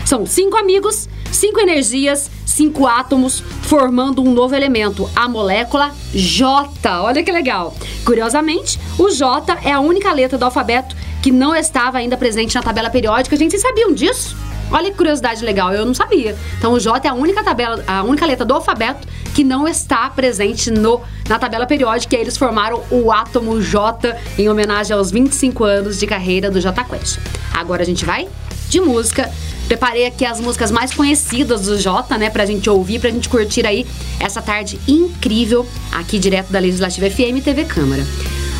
São 0.05 0.25
cinco 0.25 0.57
amigos, 0.57 1.07
cinco 1.35 1.59
energias, 1.59 2.29
cinco 2.45 2.87
átomos, 2.87 3.41
formando 3.63 4.21
um 4.21 4.33
novo 4.33 4.55
elemento, 4.55 5.09
a 5.15 5.27
molécula 5.27 5.91
J. 6.13 7.01
Olha 7.01 7.23
que 7.23 7.31
legal. 7.31 7.75
Curiosamente, 8.05 8.79
o 8.97 9.09
J 9.09 9.57
é 9.63 9.71
a 9.71 9.79
única 9.79 10.11
letra 10.11 10.37
do 10.37 10.45
alfabeto 10.45 10.95
que 11.21 11.31
não 11.31 11.55
estava 11.55 11.97
ainda 11.97 12.15
presente 12.15 12.55
na 12.55 12.61
tabela 12.61 12.89
periódica. 12.89 13.35
Gente, 13.35 13.51
vocês 13.51 13.61
sabiam 13.61 13.93
disso? 13.93 14.35
Olha 14.71 14.89
que 14.89 14.97
curiosidade 14.97 15.43
legal, 15.43 15.73
eu 15.73 15.85
não 15.85 15.93
sabia. 15.93 16.35
Então 16.57 16.73
o 16.73 16.79
J 16.79 17.07
é 17.07 17.11
a 17.11 17.13
única 17.13 17.43
tabela, 17.43 17.83
a 17.87 18.03
única 18.03 18.25
letra 18.25 18.45
do 18.45 18.53
alfabeto 18.53 19.07
que 19.33 19.43
não 19.43 19.67
está 19.67 20.09
presente 20.09 20.71
no, 20.71 21.01
na 21.27 21.37
tabela 21.37 21.65
periódica 21.65 22.15
e 22.15 22.17
aí 22.17 22.23
eles 22.23 22.37
formaram 22.37 22.81
o 22.89 23.11
átomo 23.11 23.61
J 23.61 24.15
em 24.37 24.49
homenagem 24.49 24.95
aos 24.95 25.11
25 25.11 25.63
anos 25.63 25.99
de 25.99 26.07
carreira 26.07 26.49
do 26.49 26.59
J 26.59 26.83
Quest. 26.83 27.19
Agora 27.53 27.83
a 27.83 27.85
gente 27.85 28.05
vai 28.05 28.27
de 28.69 28.79
música. 28.79 29.31
Preparei 29.67 30.05
aqui 30.05 30.25
as 30.25 30.39
músicas 30.39 30.71
mais 30.71 30.93
conhecidas 30.93 31.63
do 31.63 31.79
Jota, 31.79 32.17
né, 32.17 32.29
pra 32.29 32.45
gente 32.45 32.69
ouvir, 32.69 32.99
pra 32.99 33.09
gente 33.09 33.27
curtir 33.27 33.65
aí 33.65 33.85
essa 34.19 34.41
tarde 34.41 34.79
incrível 34.87 35.67
aqui 35.91 36.19
direto 36.19 36.51
da 36.51 36.59
Legislativa 36.59 37.09
FM 37.09 37.43
TV 37.43 37.65
Câmara. 37.65 38.05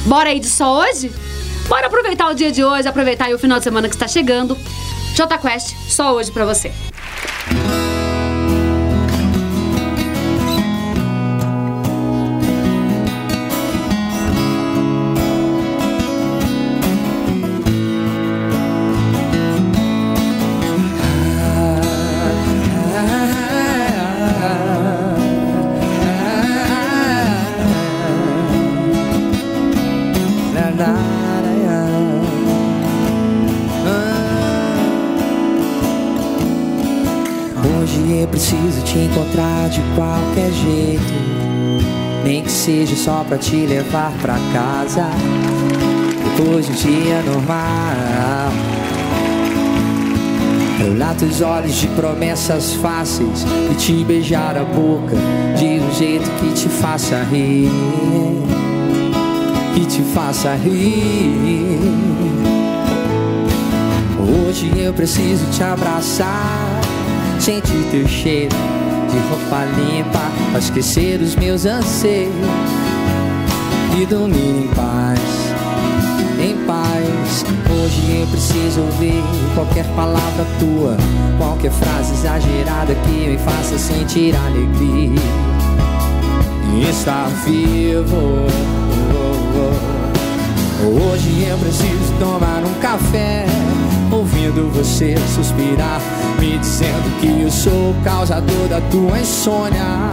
Bora 0.06 0.30
aí 0.30 0.40
de 0.40 0.48
só 0.48 0.80
hoje? 0.82 1.12
Bora 1.68 1.88
aproveitar 1.88 2.30
o 2.30 2.34
dia 2.34 2.52
de 2.52 2.64
hoje, 2.64 2.88
aproveitar 2.88 3.30
o 3.32 3.40
final 3.40 3.58
de 3.58 3.64
semana 3.64 3.88
que 3.88 3.96
está 3.96 4.08
chegando. 4.08 4.58
Jota 5.16 5.38
Quest, 5.38 5.76
só 5.88 6.14
hoje 6.14 6.32
pra 6.32 6.46
você. 6.46 6.72
Hoje 7.50 7.85
só 43.06 43.24
pra 43.24 43.38
te 43.38 43.68
levar 43.68 44.12
pra 44.20 44.34
casa. 44.52 45.08
Depois 46.24 46.66
de 46.66 46.72
um 46.72 46.76
dia 46.76 47.22
normal. 47.22 48.52
Olhar 50.92 51.16
teus 51.16 51.40
olhos 51.42 51.76
de 51.76 51.88
promessas 51.90 52.74
fáceis 52.74 53.46
e 53.72 53.76
te 53.76 54.04
beijar 54.04 54.58
a 54.58 54.64
boca 54.64 55.16
de 55.56 55.80
um 55.82 55.94
jeito 55.94 56.28
que 56.40 56.52
te 56.54 56.68
faça 56.68 57.22
rir. 57.26 57.70
Que 59.76 59.86
te 59.86 60.02
faça 60.02 60.56
rir. 60.56 61.78
Hoje 64.50 64.72
eu 64.78 64.92
preciso 64.94 65.46
te 65.52 65.62
abraçar, 65.62 66.82
sentir 67.40 67.86
teu 67.92 68.08
cheiro 68.08 68.56
de 69.12 69.20
roupa 69.30 69.64
limpa, 69.78 70.32
pra 70.50 70.60
esquecer 70.60 71.22
os 71.22 71.36
meus 71.36 71.66
anseios 71.68 72.85
e 73.98 74.06
dormir 74.06 74.66
em 74.66 74.68
paz, 74.76 75.20
em 76.40 76.66
paz. 76.66 77.46
Hoje 77.72 78.20
eu 78.22 78.28
preciso 78.28 78.82
ouvir 78.82 79.24
qualquer 79.54 79.86
palavra 79.96 80.46
tua, 80.60 80.98
qualquer 81.38 81.72
frase 81.72 82.14
exagerada 82.14 82.94
que 82.94 83.30
me 83.30 83.38
faça 83.38 83.78
sentir 83.78 84.36
alegria 84.36 85.22
e 86.74 86.90
estar 86.90 87.28
vivo. 87.46 88.46
Hoje 90.84 91.48
eu 91.50 91.58
preciso 91.58 92.14
tomar 92.20 92.64
um 92.64 92.74
café, 92.82 93.46
ouvindo 94.12 94.70
você 94.74 95.16
suspirar, 95.34 96.02
me 96.40 96.58
dizendo 96.58 97.20
que 97.22 97.42
eu 97.42 97.50
sou 97.50 97.92
o 97.92 97.96
causador 98.04 98.68
da 98.68 98.82
tua 98.92 99.20
insônia. 99.20 100.12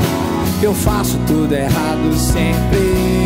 Eu 0.63 0.73
faço 0.73 1.19
tudo 1.27 1.53
errado 1.53 2.17
sempre, 2.17 3.22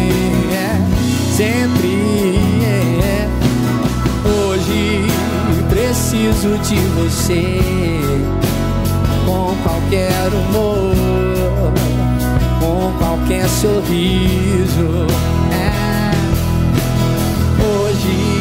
sempre. 1.36 2.38
É. 2.64 3.28
Hoje 4.26 5.06
preciso 5.68 6.56
de 6.58 6.76
você, 6.96 7.60
com 9.26 9.54
qualquer 9.62 10.28
humor, 10.32 11.72
com 12.58 12.92
qualquer 12.98 13.46
sorriso. 13.48 15.06
É. 15.52 16.10
Hoje 17.62 18.36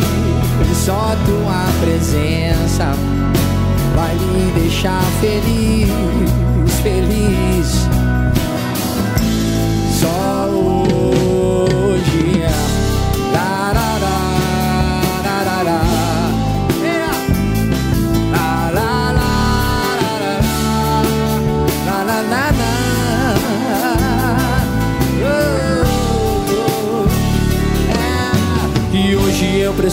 só 0.73 1.15
tua 1.25 1.67
presença 1.81 2.93
vai 3.95 4.15
me 4.15 4.51
deixar 4.59 5.01
feliz, 5.19 5.35
feliz. 5.41 5.74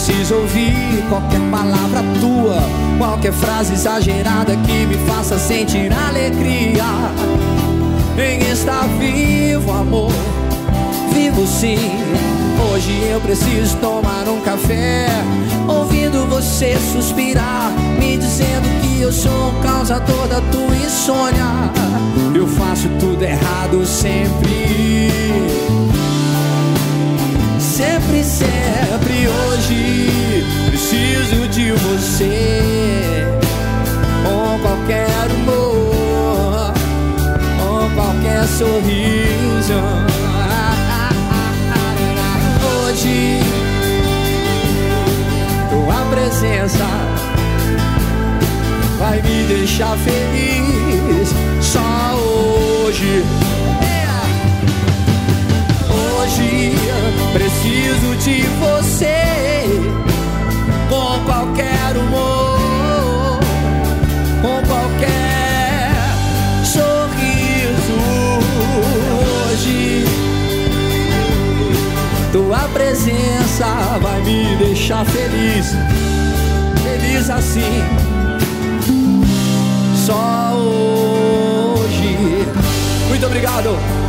Preciso 0.05 0.35
ouvir 0.35 1.05
qualquer 1.09 1.41
palavra 1.49 2.03
tua, 2.21 2.59
qualquer 2.99 3.33
frase 3.33 3.75
exagerada 3.75 4.57
que 4.57 4.85
me 4.85 4.97
faça 5.07 5.39
sentir 5.39 5.93
alegria 5.93 6.83
em 8.19 8.51
estar 8.51 8.85
vivo, 8.99 9.71
amor. 9.71 10.11
Vivo 11.15 11.47
sim. 11.47 11.79
Hoje 12.73 13.01
eu 13.13 13.21
preciso 13.21 13.77
tomar 13.77 14.29
um 14.29 14.41
café, 14.41 15.07
ouvindo 15.69 16.27
você 16.29 16.77
suspirar, 16.93 17.71
me 17.97 18.17
dizendo 18.17 18.81
que 18.81 19.03
eu 19.03 19.13
sou 19.13 19.51
o 19.51 19.63
causador 19.63 20.27
da 20.27 20.41
tua 20.41 20.77
insônia. 20.85 21.47
Eu 22.35 22.49
faço 22.49 22.89
tudo 22.99 23.23
errado 23.23 23.87
sempre 23.87 25.13
sempre, 27.73 28.23
sempre 28.23 29.29
hoje 29.29 30.45
preciso 30.67 31.49
de 31.49 31.73
você. 31.73 33.27
Com 34.25 34.59
qualquer 34.61 35.31
humor, 35.31 36.75
com 37.59 37.95
qualquer 37.95 38.47
sorriso. 38.47 39.81
Hoje 42.63 43.41
tua 45.71 46.05
presença 46.11 46.85
vai 48.99 49.23
me 49.23 49.45
deixar 49.45 49.97
feliz 49.97 51.35
só 51.63 52.15
hoje. 52.17 53.25
Hoje 56.33 56.73
preciso 57.35 58.17
de 58.17 58.41
você 58.59 59.67
com 60.89 61.23
qualquer 61.27 61.95
humor, 61.95 63.39
com 64.41 64.67
qualquer 64.67 65.93
sorriso. 66.65 67.99
Hoje 69.51 70.07
tua 72.33 72.61
presença 72.73 73.99
vai 74.01 74.23
me 74.23 74.57
deixar 74.57 75.05
feliz, 75.05 75.75
feliz 76.83 77.29
assim. 77.29 77.85
Só 80.07 80.55
hoje. 80.55 82.17
Muito 83.11 83.27
obrigado. 83.27 84.02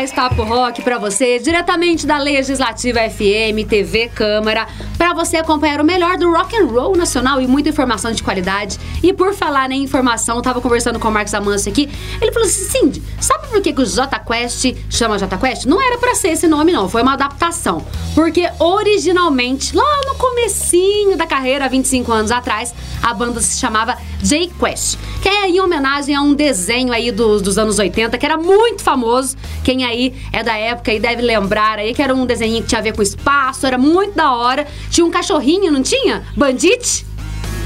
Mais 0.00 0.12
Papo 0.14 0.42
Rock 0.44 0.80
para 0.80 0.96
você, 0.96 1.38
diretamente 1.38 2.06
da 2.06 2.16
Legislativa 2.16 3.00
FM, 3.00 3.68
TV 3.68 4.08
Câmara, 4.08 4.66
para 4.96 5.12
você 5.12 5.36
acompanhar 5.36 5.78
o 5.78 5.84
melhor 5.84 6.16
do 6.16 6.32
rock 6.32 6.56
and 6.56 6.64
roll 6.64 6.96
nacional 6.96 7.38
e 7.38 7.46
muita 7.46 7.68
informação 7.68 8.10
de 8.10 8.22
qualidade. 8.22 8.78
E 9.02 9.12
por 9.12 9.34
falar 9.34 9.70
em 9.70 9.82
informação, 9.82 10.36
eu 10.36 10.42
tava 10.42 10.58
conversando 10.58 10.98
com 10.98 11.08
o 11.08 11.10
Marcos 11.10 11.34
Amâncio 11.34 11.70
aqui, 11.70 11.86
ele 12.18 12.32
falou 12.32 12.48
assim, 12.48 12.64
Cindy, 12.64 13.02
sabe 13.20 13.39
por 13.50 13.60
que, 13.60 13.72
que 13.72 13.82
o 13.82 13.86
J 13.86 14.18
Quest 14.20 14.74
chama 14.88 15.18
J 15.18 15.36
Quest? 15.36 15.66
Não 15.66 15.80
era 15.82 15.98
para 15.98 16.14
ser 16.14 16.28
esse 16.28 16.46
nome 16.46 16.72
não, 16.72 16.88
foi 16.88 17.02
uma 17.02 17.14
adaptação. 17.14 17.84
Porque 18.14 18.48
originalmente, 18.58 19.76
lá 19.76 20.00
no 20.06 20.14
comecinho 20.14 21.16
da 21.16 21.26
carreira, 21.26 21.68
25 21.68 22.12
anos 22.12 22.30
atrás, 22.30 22.72
a 23.02 23.12
banda 23.12 23.40
se 23.40 23.58
chamava 23.58 23.96
J 24.22 24.50
Quest, 24.58 24.98
que 25.20 25.28
é 25.28 25.48
em 25.48 25.60
homenagem 25.60 26.14
a 26.14 26.22
um 26.22 26.32
desenho 26.32 26.92
aí 26.92 27.10
dos, 27.10 27.42
dos 27.42 27.58
anos 27.58 27.78
80 27.78 28.16
que 28.16 28.24
era 28.24 28.36
muito 28.36 28.82
famoso. 28.82 29.36
Quem 29.64 29.84
aí 29.84 30.14
é 30.32 30.42
da 30.42 30.56
época 30.56 30.92
e 30.92 31.00
deve 31.00 31.22
lembrar 31.22 31.78
aí 31.78 31.92
que 31.92 32.02
era 32.02 32.14
um 32.14 32.24
desenho 32.24 32.62
que 32.62 32.68
tinha 32.68 32.78
a 32.78 32.82
ver 32.82 32.94
com 32.94 33.02
espaço, 33.02 33.66
era 33.66 33.76
muito 33.76 34.14
da 34.14 34.32
hora. 34.32 34.66
Tinha 34.90 35.04
um 35.04 35.10
cachorrinho, 35.10 35.72
não 35.72 35.82
tinha? 35.82 36.24
Bandite? 36.36 37.09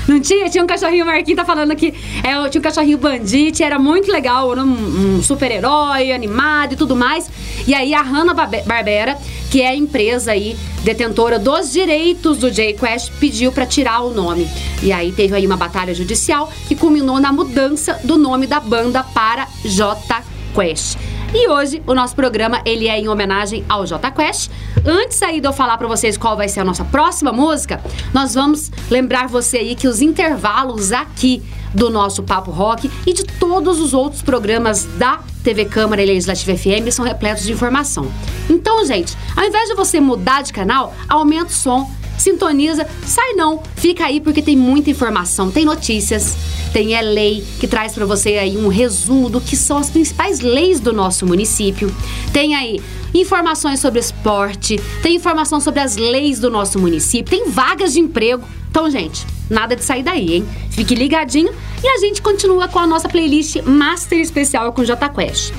Não 0.07 0.21
tinha? 0.21 0.49
Tinha 0.51 0.62
um 0.62 0.67
cachorrinho, 0.67 1.05
o 1.05 1.07
Marquinhos 1.07 1.37
tá 1.37 1.45
falando 1.45 1.75
que 1.75 1.95
é, 2.23 2.49
tinha 2.49 2.61
um 2.61 2.62
cachorrinho 2.62 2.99
bandite, 2.99 3.62
era 3.62 3.79
muito 3.79 4.11
legal, 4.11 4.53
era 4.53 4.62
um, 4.62 5.17
um 5.17 5.23
super-herói, 5.23 6.12
animado 6.12 6.75
e 6.75 6.77
tudo 6.77 6.95
mais. 6.95 7.31
E 7.67 7.75
aí 7.75 7.95
a 7.95 8.03
Hanna-Barbera, 8.03 9.17
que 9.51 9.62
é 9.62 9.69
a 9.69 9.75
empresa 9.75 10.33
aí 10.33 10.57
detentora 10.83 11.38
dos 11.38 11.73
direitos 11.73 12.38
do 12.38 12.51
J-Quest, 12.51 13.12
pediu 13.19 13.51
para 13.51 13.64
tirar 13.64 14.01
o 14.03 14.11
nome. 14.12 14.49
E 14.83 14.93
aí 14.93 15.12
teve 15.12 15.35
aí 15.35 15.47
uma 15.47 15.57
batalha 15.57 15.95
judicial 15.95 16.53
que 16.69 16.75
culminou 16.75 17.19
na 17.19 17.33
mudança 17.33 17.99
do 18.05 18.19
nome 18.19 18.47
da 18.47 18.61
banda 18.61 19.03
para 19.03 19.49
J-Quest. 19.64 20.99
E 21.35 21.49
hoje 21.49 21.83
o 21.85 21.94
nosso 21.94 22.14
programa 22.14 22.62
ele 22.64 22.87
é 22.87 22.97
em 22.97 23.09
homenagem 23.09 23.64
ao 23.68 23.85
J 23.85 24.09
Quest. 24.12 24.53
Antes 24.87 25.20
aí 25.20 25.40
de 25.40 25.49
eu 25.49 25.53
falar 25.53 25.77
para 25.77 25.88
vocês 25.88 26.16
qual 26.16 26.37
vai 26.37 26.49
ser 26.49 26.61
a 26.61 26.64
nossa 26.64 26.85
próxima 26.85 27.33
música, 27.33 27.83
nós 28.12 28.35
vamos 28.35 28.70
lembrar 28.88 29.27
você 29.27 29.59
aí 29.59 29.75
que 29.75 29.88
os 29.88 30.01
intervalos 30.01 30.92
aqui 30.92 31.42
do 31.75 31.90
nosso 31.90 32.23
Papo 32.23 32.53
Rock 32.53 32.88
e 33.05 33.12
de 33.12 33.25
todos 33.25 33.81
os 33.81 33.92
outros 33.92 34.23
programas 34.23 34.85
da 34.97 35.18
TV 35.42 35.64
Câmara 35.64 36.01
e 36.01 36.07
Legislativa 36.07 36.57
FM 36.57 36.88
são 36.92 37.05
repletos 37.05 37.42
de 37.42 37.53
informação. 37.53 38.09
Então, 38.49 38.85
gente, 38.87 39.16
ao 39.37 39.44
invés 39.44 39.68
de 39.68 39.75
você 39.75 39.99
mudar 39.99 40.42
de 40.42 40.53
canal, 40.53 40.94
aumenta 41.09 41.47
o 41.47 41.51
som 41.51 41.90
sintoniza, 42.18 42.87
sai 43.07 43.33
não, 43.35 43.62
fica 43.77 44.07
aí 44.07 44.20
porque 44.20 44.42
tem 44.42 44.57
muita 44.57 44.90
informação, 44.90 45.50
tem 45.50 45.64
notícias, 45.64 46.37
tem 46.72 46.94
é 46.94 47.03
lei 47.03 47.44
que 47.61 47.68
traz 47.68 47.92
para 47.92 48.05
você 48.05 48.31
aí 48.31 48.57
um 48.57 48.68
resumo 48.68 49.29
do 49.31 49.40
que 49.40 49.57
são 49.57 49.79
as 49.79 49.90
principais 49.90 50.40
leis 50.40 50.81
do 50.81 50.92
nosso 50.92 51.27
município. 51.27 51.94
Tem 52.33 52.55
aí 52.55 52.81
informações 53.14 53.81
sobre 53.81 54.00
esporte, 54.00 54.81
tem 55.03 55.14
informação 55.16 55.61
sobre 55.61 55.81
as 55.81 55.96
leis 55.96 56.40
do 56.40 56.50
nosso 56.50 56.79
município, 56.79 57.31
tem 57.31 57.48
vagas 57.48 57.92
de 57.92 58.00
emprego. 58.00 58.44
Então, 58.70 58.90
gente, 58.90 59.24
nada 59.48 59.77
de 59.77 59.85
sair 59.85 60.03
daí, 60.03 60.35
hein? 60.35 60.44
Fique 60.70 60.96
ligadinho 60.96 61.55
e 61.83 61.87
a 61.87 61.98
gente 61.98 62.20
continua 62.20 62.66
com 62.66 62.81
a 62.81 62.87
nossa 62.87 63.09
playlist 63.09 63.62
Master 63.62 64.18
Especial 64.18 64.72
com 64.72 64.83
J 64.83 65.09
Quest. 65.11 65.53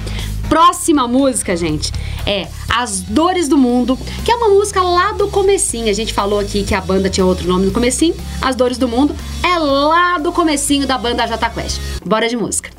Próxima 0.49 1.08
música, 1.08 1.55
gente, 1.55 1.91
é 2.25 2.47
As 2.69 3.01
Dores 3.01 3.47
do 3.47 3.58
Mundo, 3.58 3.97
que 4.23 4.31
é 4.31 4.36
uma 4.36 4.49
música 4.49 4.81
lá 4.81 5.12
do 5.12 5.27
comecinho. 5.27 5.89
A 5.89 5.93
gente 5.93 6.13
falou 6.13 6.39
aqui 6.39 6.63
que 6.63 6.73
a 6.75 6.81
banda 6.81 7.10
tinha 7.10 7.25
outro 7.25 7.47
nome 7.47 7.65
no 7.65 7.71
comecinho. 7.71 8.15
As 8.41 8.55
Dores 8.55 8.77
do 8.77 8.88
Mundo 8.88 9.15
é 9.43 9.58
lá 9.58 10.17
do 10.17 10.31
comecinho 10.31 10.86
da 10.88 10.97
banda 10.97 11.27
Jota 11.27 11.49
Quest. 11.49 11.79
Bora 12.05 12.27
de 12.27 12.38
música. 12.38 12.69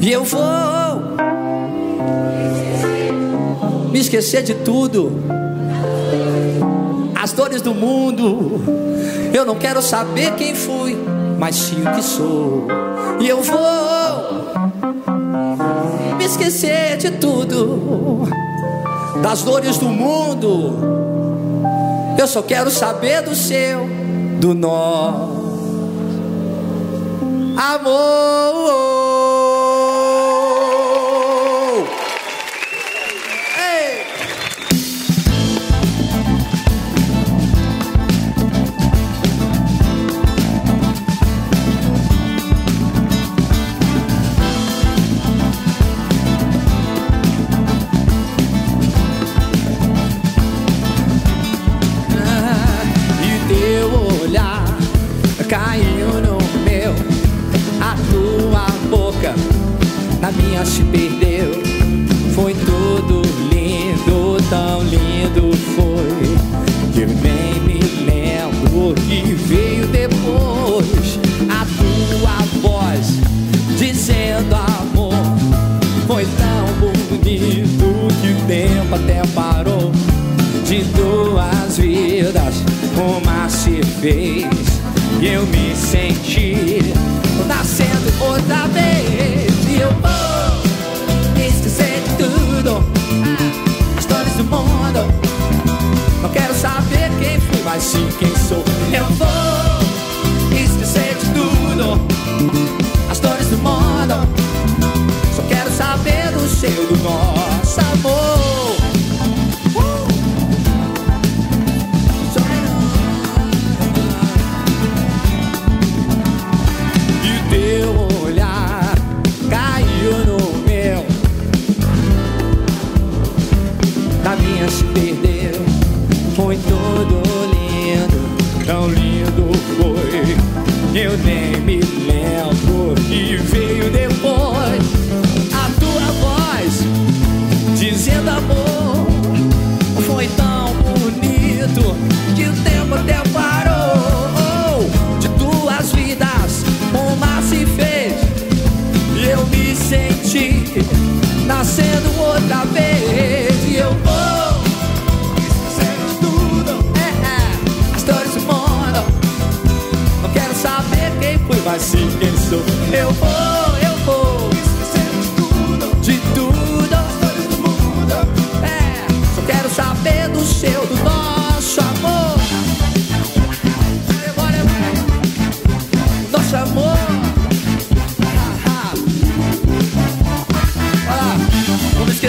E 0.00 0.12
eu 0.12 0.22
vou 0.22 0.40
me 3.90 3.98
esquecer 3.98 4.44
de 4.44 4.54
tudo, 4.54 5.10
as 7.20 7.32
dores 7.32 7.60
do 7.60 7.74
mundo. 7.74 8.62
Eu 9.34 9.44
não 9.44 9.56
quero 9.56 9.82
saber 9.82 10.36
quem 10.36 10.54
fui, 10.54 10.96
mas 11.40 11.56
sim 11.56 11.82
o 11.82 11.92
que 11.92 12.02
sou. 12.02 12.68
E 13.18 13.28
eu 13.28 13.42
vou 13.42 13.58
me 16.16 16.24
esquecer 16.24 16.96
de 16.98 17.10
tudo, 17.12 18.28
das 19.20 19.42
dores 19.42 19.76
do 19.78 19.88
mundo. 19.88 20.78
Eu 22.16 22.28
só 22.28 22.42
quero 22.42 22.70
saber 22.70 23.22
do 23.22 23.34
seu, 23.34 23.88
do 24.38 24.54
nosso 24.54 25.43
amor. 27.56 29.03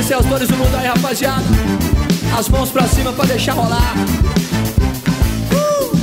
Esquecer 0.06 0.20
as 0.20 0.26
dores 0.26 0.48
do 0.48 0.56
mundo 0.58 0.76
aí, 0.76 0.86
rapaziada. 0.86 1.44
As 2.38 2.48
mãos 2.50 2.70
pra 2.70 2.88
cima 2.88 3.12
pra 3.12 3.26
deixar 3.26 3.54
rolar. 3.54 3.96
Uh! 5.52 5.98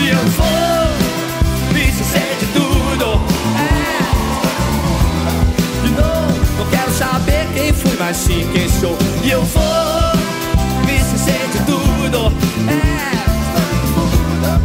E 0.00 0.08
eu 0.08 0.18
vou 0.36 1.72
me 1.72 1.88
esquecer 1.88 2.36
de 2.40 2.46
tudo. 2.46 3.20
É. 3.56 4.02
De 5.86 5.90
novo, 5.90 6.34
não 6.58 6.66
quero 6.66 6.92
saber 6.92 7.46
quem 7.54 7.72
fui, 7.72 7.96
mas 7.98 8.16
sim 8.16 8.48
quem 8.52 8.68
sou. 8.68 8.98
E 9.22 9.30
eu 9.30 9.44
vou 9.44 9.62
me 10.86 10.96
esquecer 10.96 11.48
de 11.52 11.58
tudo. 11.64 12.32
É. 12.68 13.20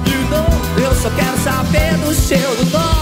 De 0.03 0.17
novo, 0.31 0.79
eu 0.79 0.95
só 0.95 1.09
quero 1.11 1.37
saber 1.43 1.93
do 1.97 2.13
seu, 2.13 2.55
do 2.55 2.65
nosso 2.71 2.94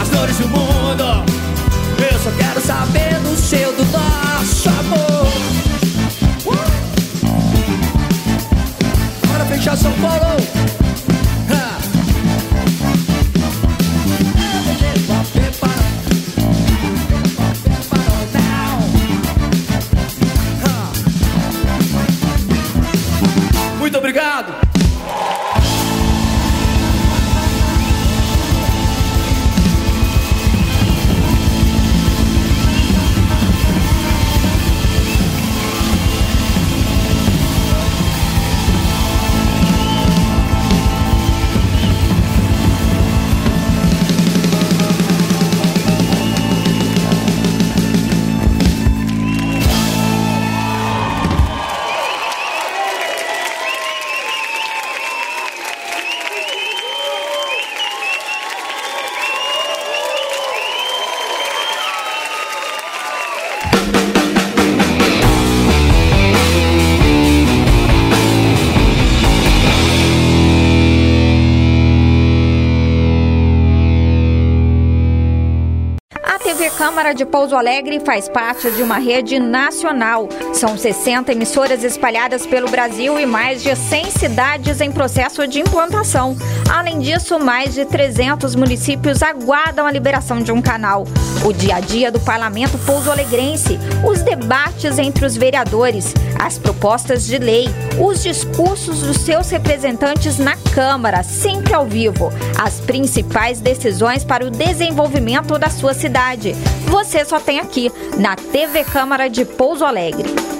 As 0.00 0.08
dores 0.08 0.36
do 0.38 0.48
mundo. 0.48 1.24
Eu 1.98 2.18
só 2.18 2.30
quero 2.36 2.60
saber 2.60 3.18
do 3.20 3.36
seu, 3.36 3.72
do 3.74 3.84
nosso 3.86 4.68
amor. 4.68 5.26
Uh! 6.44 6.52
Bora 9.26 9.44
fechar 9.46 9.76
São 9.76 9.92
Paulo. 9.92 10.25
Câmara 76.96 77.14
de 77.14 77.26
Pouso 77.26 77.54
Alegre 77.54 78.00
faz 78.00 78.26
parte 78.26 78.70
de 78.70 78.82
uma 78.82 78.96
rede 78.96 79.38
nacional. 79.38 80.30
São 80.54 80.78
60 80.78 81.30
emissoras 81.30 81.84
espalhadas 81.84 82.46
pelo 82.46 82.70
Brasil 82.70 83.20
e 83.20 83.26
mais 83.26 83.62
de 83.62 83.76
100 83.76 84.12
cidades 84.12 84.80
em 84.80 84.90
processo 84.90 85.46
de 85.46 85.60
implantação. 85.60 86.34
Além 86.72 86.98
disso, 86.98 87.38
mais 87.38 87.74
de 87.74 87.84
300 87.84 88.54
municípios 88.54 89.22
aguardam 89.22 89.86
a 89.86 89.92
liberação 89.92 90.40
de 90.40 90.50
um 90.50 90.62
canal. 90.62 91.04
O 91.44 91.52
dia 91.52 91.76
a 91.76 91.80
dia 91.80 92.10
do 92.10 92.18
parlamento 92.20 92.78
pouso-alegrense, 92.78 93.78
os 94.04 94.22
debates 94.22 94.98
entre 94.98 95.24
os 95.24 95.36
vereadores, 95.36 96.12
as 96.38 96.58
propostas 96.58 97.26
de 97.26 97.38
lei, 97.38 97.68
os 97.98 98.22
discursos 98.22 99.00
dos 99.00 99.18
seus 99.18 99.48
representantes 99.50 100.38
na 100.38 100.56
Câmara, 100.74 101.22
sempre 101.22 101.72
ao 101.72 101.86
vivo, 101.86 102.30
as 102.58 102.80
principais 102.80 103.60
decisões 103.60 104.24
para 104.24 104.46
o 104.46 104.50
desenvolvimento 104.50 105.58
da 105.58 105.70
sua 105.70 105.94
cidade. 105.94 106.52
Você 106.88 107.24
só 107.24 107.38
tem 107.38 107.60
aqui, 107.60 107.90
na 108.18 108.36
TV 108.36 108.84
Câmara 108.84 109.28
de 109.28 109.44
Pouso 109.44 109.84
Alegre. 109.84 110.55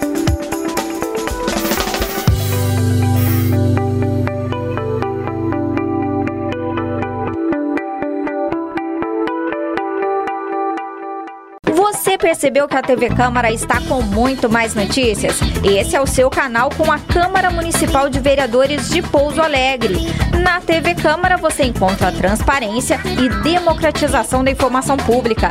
Você 12.17 12.29
percebeu 12.29 12.67
que 12.67 12.75
a 12.75 12.81
TV 12.81 13.11
Câmara 13.11 13.53
está 13.53 13.79
com 13.79 14.01
muito 14.01 14.49
mais 14.49 14.75
notícias? 14.75 15.39
Esse 15.63 15.97
é 15.97 16.01
o 16.01 16.07
seu 16.07 16.31
canal 16.31 16.71
com 16.71 16.91
a 16.91 16.99
Câmara 16.99 17.51
Municipal 17.51 18.09
de 18.09 18.19
Vereadores 18.19 18.89
de 18.89 19.03
Pouso 19.03 19.43
Alegre. 19.43 19.97
Na 20.43 20.59
TV 20.59 20.95
Câmara 20.95 21.37
você 21.37 21.65
encontra 21.65 22.11
transparência 22.11 22.99
e 23.23 23.29
democratização 23.43 24.43
da 24.43 24.51
informação 24.51 24.97
pública. 24.97 25.51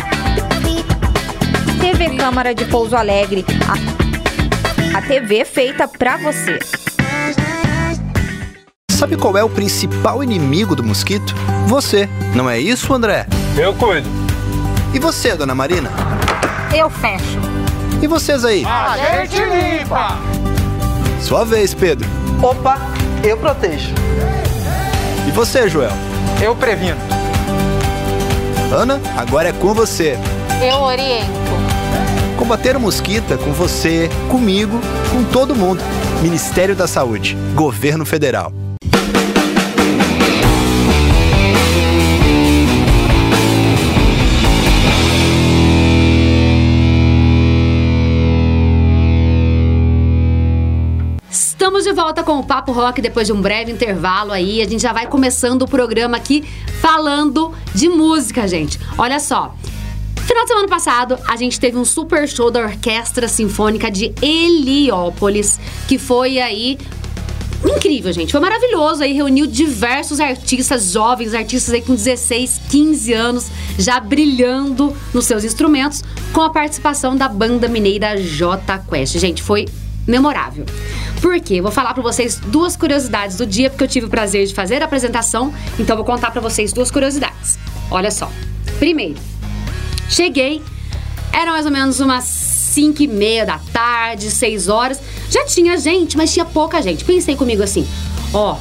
TV 1.80 2.18
Câmara 2.18 2.56
de 2.56 2.66
Pouso 2.66 2.96
Alegre. 2.96 3.46
A, 3.70 4.98
a 4.98 5.02
TV 5.04 5.46
feita 5.46 5.88
pra 5.88 6.18
você. 6.18 6.58
Sabe 8.90 9.18
qual 9.18 9.38
é 9.38 9.44
o 9.44 9.50
principal 9.52 10.24
inimigo 10.24 10.76
do 10.76 10.84
mosquito? 10.84 11.36
Você, 11.68 12.10
não 12.34 12.50
é 12.50 12.60
isso, 12.60 12.92
André? 12.92 13.28
Eu 13.56 13.72
cuido. 13.76 14.10
E 14.96 14.98
você, 14.98 15.36
dona 15.36 15.54
Marina? 15.54 16.15
Eu 16.76 16.90
fecho. 16.90 17.40
E 18.02 18.08
vocês 18.08 18.44
aí? 18.44 18.66
A 18.66 19.26
gente 19.26 19.38
limpa! 19.42 20.18
Sua 21.22 21.46
vez, 21.46 21.74
Pedro. 21.74 22.06
Opa, 22.44 22.78
eu 23.24 23.38
protejo. 23.38 23.94
E 25.26 25.32
você, 25.32 25.70
Joel? 25.70 25.94
Eu 26.44 26.54
previno. 26.54 26.98
Ana, 28.74 29.00
agora 29.16 29.50
é 29.50 29.54
com 29.54 29.74
você. 29.74 30.18
Eu 30.62 30.80
oriento. 30.82 31.32
Combater 32.38 32.76
o 32.76 32.80
mosquito 32.82 33.34
é 33.34 33.38
com 33.38 33.54
você, 33.54 34.10
comigo, 34.30 34.78
com 35.14 35.24
todo 35.32 35.56
mundo. 35.56 35.82
Ministério 36.22 36.76
da 36.76 36.88
Saúde, 36.88 37.38
Governo 37.56 38.06
Federal. 38.06 38.52
De 51.86 51.94
volta 51.94 52.24
com 52.24 52.40
o 52.40 52.44
Papo 52.44 52.72
Rock 52.72 53.00
depois 53.00 53.28
de 53.28 53.34
um 53.34 53.40
breve 53.40 53.72
intervalo 53.72 54.32
aí. 54.32 54.60
A 54.60 54.68
gente 54.68 54.82
já 54.82 54.92
vai 54.92 55.06
começando 55.06 55.62
o 55.62 55.68
programa 55.68 56.18
aqui 56.18 56.44
falando 56.82 57.54
de 57.76 57.88
música, 57.88 58.48
gente. 58.48 58.80
Olha 58.98 59.20
só. 59.20 59.56
Final 60.16 60.46
de 60.46 60.48
semana 60.48 60.68
passado, 60.68 61.20
a 61.28 61.36
gente 61.36 61.60
teve 61.60 61.78
um 61.78 61.86
super 61.86 62.28
show 62.28 62.50
da 62.50 62.62
Orquestra 62.62 63.28
Sinfônica 63.28 63.92
de 63.92 64.12
Heliópolis, 64.20 65.60
que 65.88 66.00
foi 66.00 66.40
aí 66.40 66.80
incrível, 67.64 68.12
gente. 68.12 68.32
Foi 68.32 68.42
maravilhoso 68.42 69.04
aí, 69.04 69.14
reuniu 69.14 69.46
diversos 69.46 70.20
artistas 70.20 70.92
jovens, 70.92 71.36
artistas 71.36 71.72
aí 71.72 71.84
com 71.84 71.94
16, 71.94 72.62
15 72.68 73.14
anos, 73.14 73.52
já 73.78 74.00
brilhando 74.00 74.92
nos 75.14 75.26
seus 75.26 75.44
instrumentos, 75.44 76.04
com 76.34 76.42
a 76.42 76.50
participação 76.50 77.16
da 77.16 77.30
banda 77.30 77.68
mineira 77.68 78.20
J 78.20 78.80
Quest. 78.90 79.20
Gente, 79.20 79.44
foi 79.44 79.68
memorável. 80.08 80.66
Por 81.26 81.40
quê? 81.40 81.60
Vou 81.60 81.72
falar 81.72 81.96
para 81.96 82.04
vocês 82.04 82.38
duas 82.38 82.76
curiosidades 82.76 83.36
do 83.36 83.48
dia, 83.48 83.68
porque 83.72 83.84
eu 83.84 83.88
tive 83.88 84.06
o 84.06 84.10
prazer 84.10 84.46
de 84.46 84.54
fazer 84.54 84.84
a 84.84 84.86
apresentação, 84.86 85.52
então 85.80 85.96
vou 85.96 86.06
contar 86.06 86.30
para 86.30 86.40
vocês 86.40 86.72
duas 86.72 86.92
curiosidades. 86.92 87.58
Olha 87.90 88.12
só. 88.12 88.32
Primeiro, 88.78 89.20
cheguei, 90.08 90.62
era 91.34 91.52
mais 91.52 91.66
ou 91.66 91.72
menos 91.72 92.00
umas 92.00 92.26
5 92.26 93.02
e 93.02 93.08
meia 93.08 93.44
da 93.44 93.60
tarde, 93.74 94.30
6 94.30 94.70
horas. 94.70 95.02
Já 95.28 95.44
tinha 95.46 95.76
gente, 95.80 96.16
mas 96.16 96.32
tinha 96.32 96.46
pouca 96.46 96.80
gente. 96.80 97.04
Pensei 97.04 97.36
comigo 97.36 97.64
assim, 97.64 97.88
ó, 98.32 98.58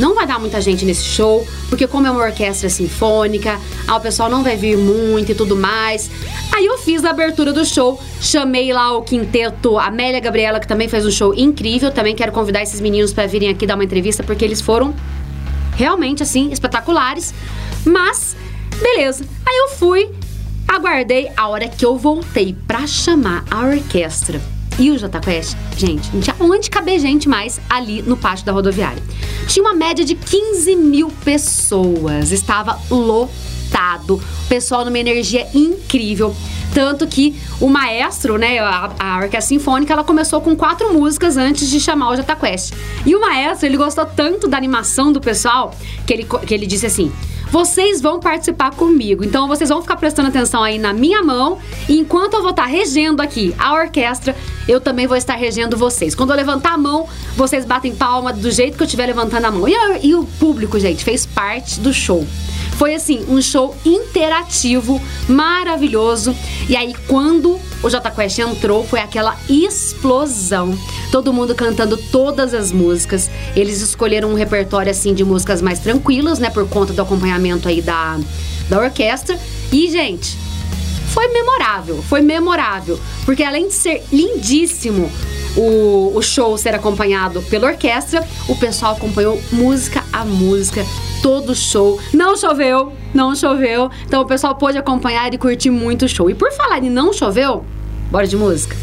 não 0.00 0.14
vai 0.14 0.26
dar 0.26 0.40
muita 0.40 0.60
gente 0.62 0.84
nesse 0.84 1.04
show, 1.04 1.46
porque 1.68 1.86
como 1.86 2.06
é 2.06 2.10
uma 2.10 2.24
orquestra 2.24 2.70
sinfônica, 2.70 3.60
ah, 3.86 3.96
o 3.96 4.00
pessoal 4.00 4.30
não 4.30 4.42
vai 4.42 4.56
vir 4.56 4.76
muito 4.78 5.32
e 5.32 5.34
tudo 5.34 5.54
mais. 5.54 6.10
Aí 6.52 6.64
eu 6.64 6.78
fiz 6.78 7.04
a 7.04 7.10
abertura 7.10 7.52
do 7.52 7.64
show, 7.66 8.00
chamei 8.18 8.72
lá 8.72 8.96
o 8.96 9.02
quinteto 9.02 9.78
Amélia 9.78 10.18
Gabriela, 10.18 10.58
que 10.58 10.66
também 10.66 10.88
fez 10.88 11.04
um 11.04 11.10
show 11.10 11.34
incrível. 11.34 11.92
Também 11.92 12.16
quero 12.16 12.32
convidar 12.32 12.62
esses 12.62 12.80
meninos 12.80 13.12
para 13.12 13.26
virem 13.26 13.50
aqui 13.50 13.66
dar 13.66 13.74
uma 13.74 13.84
entrevista, 13.84 14.22
porque 14.22 14.42
eles 14.42 14.62
foram 14.62 14.94
realmente 15.76 16.22
assim 16.22 16.50
espetaculares. 16.50 17.34
Mas 17.84 18.34
beleza. 18.80 19.24
Aí 19.46 19.56
eu 19.58 19.68
fui, 19.76 20.08
aguardei 20.66 21.30
a 21.36 21.46
hora 21.46 21.68
que 21.68 21.84
eu 21.84 21.98
voltei 21.98 22.56
para 22.66 22.86
chamar 22.86 23.44
a 23.50 23.66
orquestra. 23.66 24.40
E 24.80 24.90
o 24.90 24.98
Jota 24.98 25.20
Quest, 25.20 25.58
gente, 25.76 26.10
não 26.10 26.22
tinha 26.22 26.34
onde 26.40 26.70
caber 26.70 26.98
gente 26.98 27.28
mais 27.28 27.60
ali 27.68 28.00
no 28.00 28.16
pátio 28.16 28.46
da 28.46 28.52
rodoviária. 28.52 29.02
Tinha 29.46 29.62
uma 29.62 29.74
média 29.74 30.02
de 30.02 30.14
15 30.14 30.74
mil 30.74 31.10
pessoas. 31.22 32.32
Estava 32.32 32.80
lotado. 32.90 33.49
O 34.08 34.20
pessoal 34.48 34.84
numa 34.84 34.98
energia 34.98 35.46
incrível. 35.54 36.34
Tanto 36.72 37.06
que 37.06 37.34
o 37.60 37.68
maestro, 37.68 38.38
né, 38.38 38.58
a, 38.58 38.90
a 38.98 39.16
Orquestra 39.16 39.40
Sinfônica, 39.40 39.92
ela 39.92 40.04
começou 40.04 40.40
com 40.40 40.54
quatro 40.54 40.92
músicas 40.92 41.36
antes 41.36 41.68
de 41.68 41.80
chamar 41.80 42.10
o 42.10 42.16
Jota 42.16 42.36
Quest. 42.36 42.72
E 43.04 43.14
o 43.14 43.20
maestro, 43.20 43.66
ele 43.66 43.76
gostou 43.76 44.06
tanto 44.06 44.46
da 44.46 44.56
animação 44.56 45.12
do 45.12 45.20
pessoal 45.20 45.74
que 46.06 46.12
ele, 46.12 46.26
que 46.46 46.54
ele 46.54 46.66
disse 46.66 46.86
assim: 46.86 47.12
vocês 47.50 48.00
vão 48.00 48.20
participar 48.20 48.70
comigo. 48.72 49.24
Então 49.24 49.48
vocês 49.48 49.68
vão 49.68 49.82
ficar 49.82 49.96
prestando 49.96 50.28
atenção 50.28 50.62
aí 50.62 50.78
na 50.78 50.92
minha 50.92 51.22
mão. 51.22 51.58
E 51.88 51.98
enquanto 51.98 52.34
eu 52.34 52.42
vou 52.42 52.50
estar 52.50 52.66
regendo 52.66 53.20
aqui 53.20 53.54
a 53.58 53.74
orquestra, 53.74 54.36
eu 54.68 54.80
também 54.80 55.06
vou 55.06 55.16
estar 55.16 55.34
regendo 55.34 55.76
vocês. 55.76 56.14
Quando 56.14 56.30
eu 56.30 56.36
levantar 56.36 56.74
a 56.74 56.78
mão, 56.78 57.08
vocês 57.36 57.64
batem 57.64 57.94
palma 57.94 58.32
do 58.32 58.50
jeito 58.50 58.76
que 58.76 58.82
eu 58.82 58.86
estiver 58.86 59.06
levantando 59.06 59.46
a 59.46 59.50
mão. 59.50 59.66
E, 59.68 59.74
e 60.02 60.14
o 60.14 60.24
público, 60.38 60.78
gente, 60.78 61.02
fez 61.02 61.26
parte 61.26 61.80
do 61.80 61.92
show. 61.92 62.24
Foi 62.80 62.94
assim, 62.94 63.26
um 63.28 63.42
show 63.42 63.76
interativo, 63.84 64.98
maravilhoso. 65.28 66.34
E 66.66 66.74
aí, 66.74 66.94
quando 67.06 67.60
o 67.82 67.90
Jota 67.90 68.10
Quest 68.10 68.38
entrou, 68.38 68.86
foi 68.86 69.00
aquela 69.00 69.36
explosão. 69.50 70.74
Todo 71.12 71.30
mundo 71.30 71.54
cantando 71.54 71.98
todas 71.98 72.54
as 72.54 72.72
músicas. 72.72 73.30
Eles 73.54 73.82
escolheram 73.82 74.30
um 74.30 74.34
repertório 74.34 74.90
assim 74.90 75.12
de 75.12 75.22
músicas 75.22 75.60
mais 75.60 75.78
tranquilas, 75.78 76.38
né? 76.38 76.48
Por 76.48 76.66
conta 76.70 76.94
do 76.94 77.02
acompanhamento 77.02 77.68
aí 77.68 77.82
da, 77.82 78.18
da 78.70 78.80
orquestra. 78.80 79.38
E, 79.70 79.90
gente, 79.90 80.38
foi 81.08 81.28
memorável, 81.28 82.02
foi 82.08 82.22
memorável. 82.22 82.98
Porque 83.26 83.42
além 83.42 83.68
de 83.68 83.74
ser 83.74 84.02
lindíssimo 84.10 85.12
o, 85.56 86.12
o 86.14 86.22
show 86.22 86.56
ser 86.56 86.74
acompanhado 86.74 87.42
pela 87.42 87.68
orquestra, 87.68 88.26
o 88.48 88.56
pessoal 88.56 88.92
acompanhou 88.92 89.40
música 89.52 90.04
a 90.12 90.24
música 90.24 90.84
todo 91.22 91.54
show. 91.54 92.00
Não 92.12 92.36
choveu, 92.36 92.92
não 93.14 93.34
choveu. 93.34 93.90
Então 94.06 94.22
o 94.22 94.26
pessoal 94.26 94.54
pôde 94.54 94.78
acompanhar 94.78 95.32
e 95.32 95.38
curtir 95.38 95.70
muito 95.70 96.04
o 96.04 96.08
show. 96.08 96.30
E 96.30 96.34
por 96.34 96.52
falar 96.52 96.82
em 96.82 96.90
não 96.90 97.12
choveu, 97.12 97.64
bora 98.10 98.26
de 98.26 98.36
música. 98.36 98.76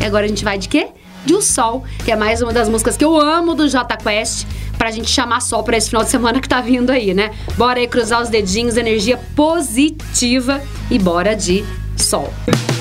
E 0.00 0.04
agora 0.04 0.24
a 0.24 0.28
gente 0.28 0.44
vai 0.44 0.58
de 0.58 0.68
quê? 0.68 0.88
De 1.24 1.34
O 1.34 1.42
Sol, 1.42 1.84
que 2.04 2.10
é 2.10 2.16
mais 2.16 2.40
uma 2.40 2.52
das 2.52 2.68
músicas 2.68 2.96
que 2.96 3.04
eu 3.04 3.14
amo 3.20 3.54
do 3.54 3.68
J 3.68 3.96
Quest, 3.98 4.46
pra 4.78 4.90
gente 4.90 5.10
chamar 5.10 5.40
sol 5.40 5.62
pra 5.62 5.76
esse 5.76 5.90
final 5.90 6.02
de 6.02 6.08
semana 6.08 6.40
que 6.40 6.48
tá 6.48 6.62
vindo 6.62 6.88
aí, 6.88 7.12
né? 7.12 7.30
Bora 7.58 7.78
aí 7.78 7.86
cruzar 7.86 8.22
os 8.22 8.30
dedinhos, 8.30 8.78
energia 8.78 9.18
positiva 9.36 10.62
e 10.90 10.98
bora 10.98 11.36
de 11.36 11.62
sol. 11.98 12.32
então 12.48 12.79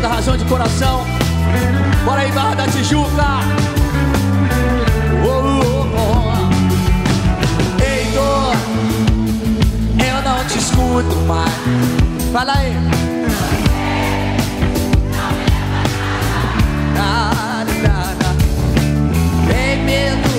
o 0.00 0.02
sol 0.02 0.06
enchendo 0.06 0.06
a 0.06 0.08
razão 0.08 0.36
de 0.36 0.44
coração. 0.44 1.04
Bora 2.04 2.22
aí, 2.22 2.32
Barra 2.32 2.54
da 2.54 2.66
Tijuca. 2.66 3.40
Oh, 5.24 5.28
oh, 5.28 5.86
oh. 5.96 7.82
Ei, 7.82 8.10
dor, 8.12 8.56
eu 9.98 10.22
não 10.22 10.44
te 10.46 10.58
escuto 10.58 11.16
mais. 11.26 11.52
Fala 12.32 12.52
aí. 12.54 12.74
Nada, 16.94 17.72
nada. 17.82 18.36
Tem 19.46 19.84
medo, 19.84 20.29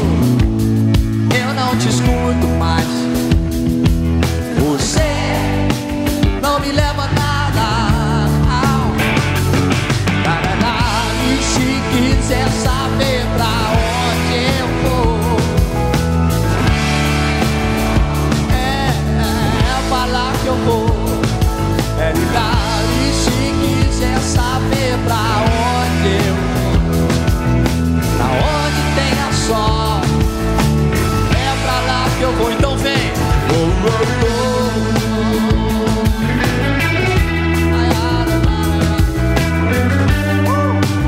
sol 29.51 29.99
É 31.35 31.49
pra 31.63 31.77
lá 31.87 32.01
que 32.17 32.23
eu 32.23 32.31
vou, 32.37 32.51
então 32.51 32.77
vem 32.77 33.11
oh, 33.51 33.69
oh, 33.87 33.91
oh. 34.27 34.41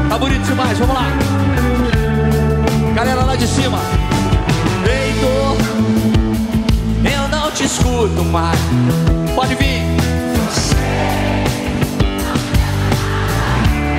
Tá 0.09 0.17
bonito 0.19 0.45
demais, 0.45 0.77
vamos 0.77 0.93
lá. 0.95 1.07
Galera 2.93 3.23
lá 3.23 3.35
de 3.35 3.47
cima. 3.47 3.79
Heitor, 4.85 5.57
eu 7.03 7.27
não 7.29 7.49
te 7.49 7.63
escuto 7.63 8.23
mais. 8.25 8.59
Pode 9.33 9.55
vir. 9.55 9.81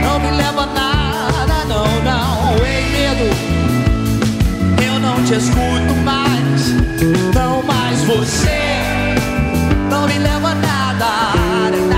Não 0.04 0.20
me 0.20 0.30
leva 0.36 0.66
nada, 0.66 1.64
não, 1.66 1.86
não. 2.04 2.64
Ei, 2.64 2.84
medo, 2.92 3.43
te 5.24 5.34
escuto 5.36 5.94
mais, 6.04 6.74
não 7.34 7.62
mais 7.62 8.04
você. 8.04 9.14
Não 9.88 10.06
me 10.06 10.18
leva 10.18 10.50
a 10.50 10.54
nada, 10.54 11.93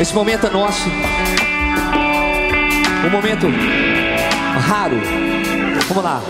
Esse 0.00 0.14
momento 0.14 0.46
é 0.46 0.50
nosso. 0.50 0.88
Um 3.04 3.10
momento 3.10 3.48
raro. 4.60 4.96
Vamos 5.88 6.04
lá. 6.04 6.22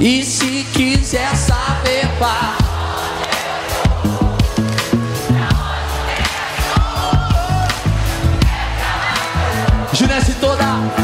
E 0.00 0.24
se 0.24 0.64
quiser 0.72 1.36
saber 1.36 2.08
pá. 2.18 2.56
Junesse 9.92 10.32
toda. 10.40 11.01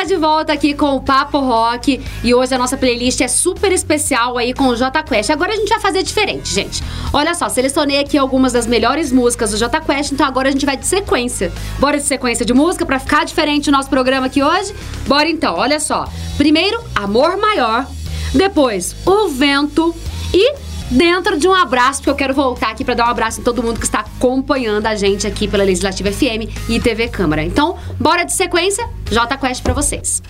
Tá 0.00 0.04
de 0.04 0.16
volta 0.16 0.50
aqui 0.52 0.72
com 0.72 0.96
o 0.96 1.00
Papo 1.00 1.38
Rock 1.40 2.00
e 2.24 2.34
hoje 2.34 2.54
a 2.54 2.58
nossa 2.58 2.74
playlist 2.74 3.20
é 3.20 3.28
super 3.28 3.70
especial 3.70 4.38
aí 4.38 4.54
com 4.54 4.68
o 4.68 4.74
J 4.74 5.02
Quest. 5.02 5.28
Agora 5.28 5.52
a 5.52 5.56
gente 5.56 5.68
vai 5.68 5.78
fazer 5.78 6.02
diferente, 6.02 6.54
gente. 6.54 6.82
Olha 7.12 7.34
só, 7.34 7.50
selecionei 7.50 7.98
aqui 7.98 8.16
algumas 8.16 8.52
das 8.52 8.66
melhores 8.66 9.12
músicas 9.12 9.50
do 9.50 9.58
J 9.58 9.78
Quest, 9.80 10.12
então 10.12 10.26
agora 10.26 10.48
a 10.48 10.52
gente 10.52 10.64
vai 10.64 10.76
de 10.76 10.86
sequência. 10.86 11.52
Bora 11.78 11.98
de 11.98 12.04
sequência 12.04 12.46
de 12.46 12.54
música 12.54 12.86
pra 12.86 12.98
ficar 12.98 13.26
diferente 13.26 13.68
o 13.68 13.72
nosso 13.72 13.90
programa 13.90 14.26
aqui 14.26 14.42
hoje? 14.42 14.74
Bora 15.06 15.28
então, 15.28 15.54
olha 15.56 15.78
só. 15.78 16.08
Primeiro, 16.38 16.82
Amor 16.94 17.36
Maior, 17.36 17.86
depois 18.32 18.96
O 19.04 19.28
Vento 19.28 19.94
e 20.32 20.54
dentro 20.90 21.38
de 21.38 21.46
um 21.46 21.54
abraço, 21.54 22.00
porque 22.00 22.10
eu 22.10 22.16
quero 22.16 22.34
voltar 22.34 22.70
aqui 22.70 22.84
para 22.84 22.94
dar 22.94 23.06
um 23.06 23.10
abraço 23.10 23.40
em 23.40 23.44
todo 23.44 23.62
mundo 23.62 23.78
que 23.78 23.86
está 23.86 24.00
acompanhando 24.00 24.86
a 24.86 24.94
gente 24.94 25.26
aqui 25.26 25.46
pela 25.46 25.62
Legislativa 25.62 26.10
FM 26.10 26.68
e 26.68 26.80
TV 26.80 27.08
Câmara. 27.08 27.42
Então, 27.42 27.76
bora 27.98 28.24
de 28.24 28.32
sequência, 28.32 28.88
J 29.10 29.36
Quest 29.36 29.62
para 29.62 29.72
vocês. 29.72 30.22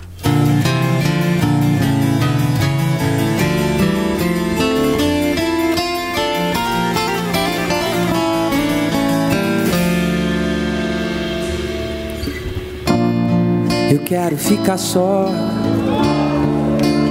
Eu 13.90 13.98
quero 14.04 14.36
ficar 14.36 14.78
só, 14.78 15.28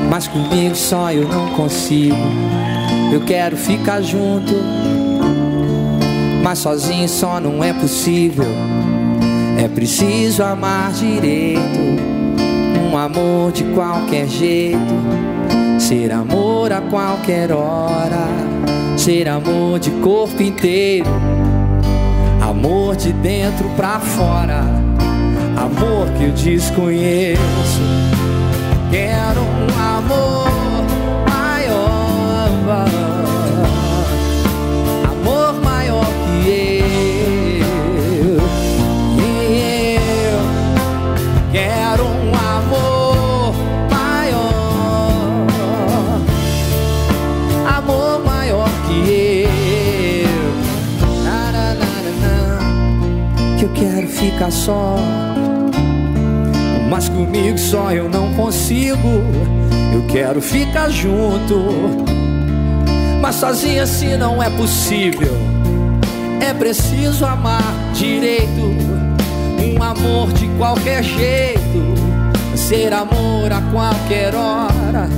mas 0.10 0.30
comigo 0.30 0.76
só 0.76 1.12
eu 1.12 1.28
não 1.28 1.50
consigo. 1.50 2.16
Eu 3.12 3.22
quero 3.22 3.58
ficar 3.58 4.02
junto, 4.02 4.54
mas 6.44 6.60
sozinho 6.60 7.10
só 7.10 7.40
não 7.40 7.64
é 7.64 7.74
possível. 7.74 8.46
É 9.58 9.68
preciso 9.68 10.44
amar 10.44 10.92
direito, 10.92 11.80
um 12.92 12.96
amor 12.96 13.52
de 13.52 13.64
qualquer 13.74 14.28
jeito. 14.28 14.94
Ser 15.80 16.12
amor 16.12 16.72
a 16.72 16.82
qualquer 16.82 17.52
hora, 17.52 18.28
ser 18.96 19.28
amor 19.28 19.80
de 19.80 19.90
corpo 19.90 20.44
inteiro, 20.44 21.10
amor 22.42 22.96
de 22.96 23.12
dentro 23.12 23.68
pra 23.76 24.00
fora, 24.00 24.62
amor 25.58 26.08
que 26.16 26.26
eu 26.26 26.32
desconheço. 26.32 27.42
Quero 28.92 29.42
um 29.42 29.98
amor 29.98 30.39
ficar 54.20 54.52
só. 54.52 54.98
Mas 56.90 57.08
comigo 57.08 57.58
só 57.58 57.92
eu 57.92 58.10
não 58.10 58.34
consigo. 58.34 59.24
Eu 59.94 60.06
quero 60.08 60.42
ficar 60.42 60.90
junto. 60.90 61.56
Mas 63.22 63.36
sozinha 63.36 63.84
assim 63.84 64.18
não 64.18 64.44
é 64.44 64.50
possível. 64.50 65.32
É 66.42 66.54
preciso 66.54 67.26
amar 67.26 67.64
direito. 67.94 68.62
Um 69.64 69.82
amor 69.82 70.32
de 70.34 70.48
qualquer 70.58 71.02
jeito. 71.02 71.60
Ser 72.56 72.94
amor 72.94 73.52
a 73.52 73.62
qualquer 73.72 74.36
hora. 74.36 75.10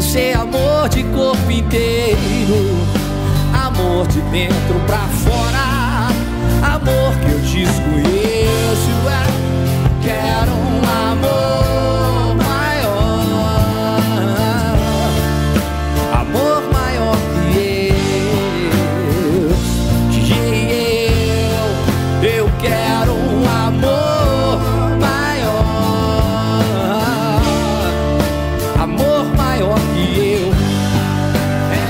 Ser 0.00 0.36
amor 0.36 0.88
de 0.88 1.02
corpo 1.02 1.50
inteiro. 1.50 2.76
Amor 3.52 4.06
de 4.06 4.20
dentro 4.20 4.80
pra 4.86 4.98
fora. 4.98 5.66
Amor 6.62 7.14
que 7.20 7.35
desconheço. 7.56 8.90
É, 9.08 9.24
quero 10.02 10.52
um 10.52 10.82
amor 11.08 12.36
maior. 12.36 14.02
Amor 16.12 16.60
maior 16.70 17.16
que 17.54 17.92
eu. 19.08 19.48
Que 20.10 20.36
eu. 21.54 21.66
Eu 22.28 22.46
quero 22.60 23.12
um 23.14 23.48
amor 23.48 24.60
maior. 25.00 25.64
Amor 28.82 29.24
maior 29.34 29.78
que 29.94 30.04
eu. 30.20 30.52
É. 31.72 31.80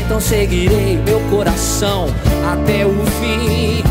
Então 0.00 0.20
seguirei 0.20 0.96
meu 1.04 1.20
coração 1.30 2.08
até 2.68 2.84
o 2.84 2.94
fim. 3.18 3.82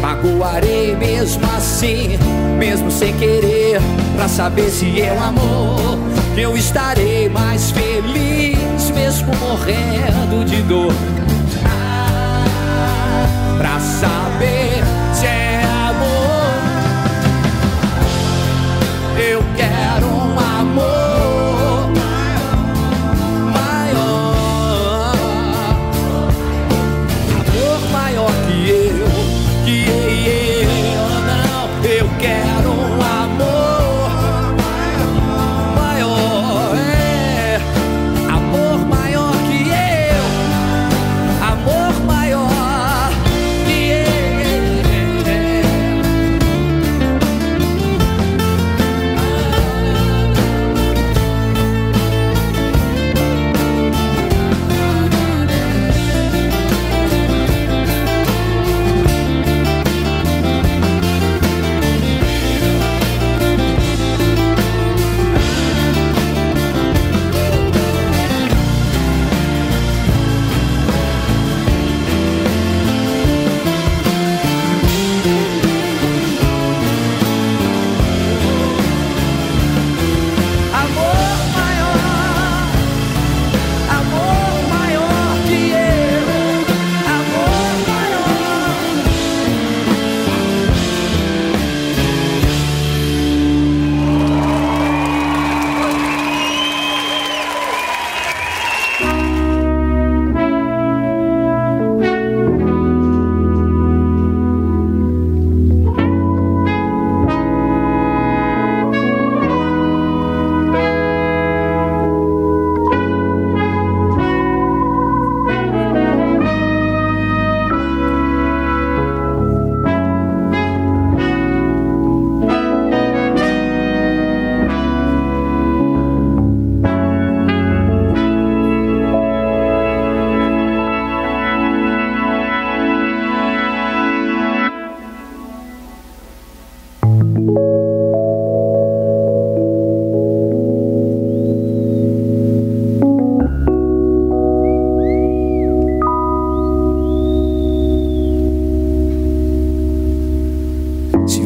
Magoarei 0.00 0.94
mesmo 0.96 1.44
assim, 1.56 2.18
mesmo 2.56 2.90
sem 2.90 3.12
querer, 3.16 3.80
pra 4.16 4.28
saber 4.28 4.70
se 4.70 5.00
é 5.00 5.12
o 5.12 5.22
amor. 5.22 5.98
Eu 6.36 6.56
estarei 6.56 7.28
mais 7.28 7.72
feliz, 7.72 8.90
mesmo 8.94 9.32
morrendo 9.36 10.44
de 10.44 10.62
dor. 10.62 10.92
Ah, 11.66 13.26
pra 13.58 13.80
saber 13.80 14.89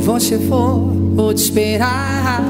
você 0.04 0.38
for, 0.38 0.92
vou 1.14 1.32
te 1.32 1.38
esperar. 1.38 2.42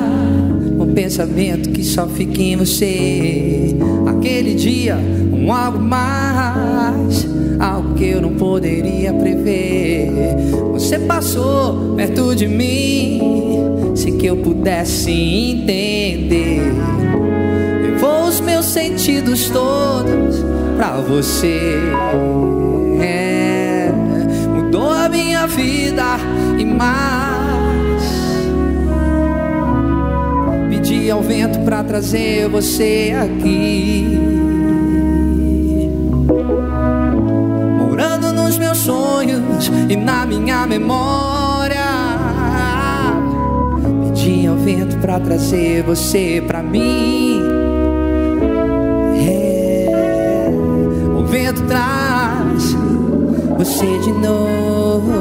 Um 0.77 0.93
pensamento 0.93 1.71
que 1.71 1.85
só 1.85 2.07
fica 2.09 2.43
em 2.43 2.57
você. 2.57 3.77
Aquele 4.07 4.55
dia, 4.55 4.99
um 5.33 5.53
algo 5.53 5.79
mais. 5.79 7.27
Algo 7.61 7.95
que 7.95 8.07
eu 8.07 8.21
não 8.21 8.35
poderia 8.35 9.15
prever. 9.15 10.11
Você 10.73 10.99
passou 10.99 11.95
perto 11.95 12.35
de 12.35 12.49
mim. 12.49 13.93
Se 13.95 14.11
que 14.11 14.27
eu 14.27 14.37
pudesse 14.39 15.13
entender. 15.13 16.73
Levou 17.83 18.27
os 18.27 18.41
meus 18.41 18.67
sentidos 18.67 19.49
todos 19.49 20.45
pra 20.77 20.97
você. 20.97 21.79
É, 23.01 23.93
mudou 24.57 24.91
a 24.91 25.09
minha 25.09 25.47
vida 25.47 26.34
Pedi 31.05 31.13
ao 31.13 31.21
vento 31.21 31.59
pra 31.67 31.85
trazer 31.85 32.49
você 32.49 33.15
aqui. 33.15 34.19
Morando 37.79 38.33
nos 38.33 38.57
meus 38.57 38.79
sonhos 38.79 39.71
e 39.91 39.97
na 39.97 40.25
minha 40.25 40.67
memória. 40.67 41.85
Pedi 44.15 44.47
ao 44.47 44.57
vento 44.57 44.97
pra 44.97 45.21
trazer 45.21 45.83
você 45.83 46.43
pra 46.47 46.63
mim. 46.63 47.43
É, 49.29 50.49
o 51.19 51.27
vento 51.27 51.65
traz 51.65 52.75
você 53.59 53.99
de 53.99 54.11
novo. 54.11 55.13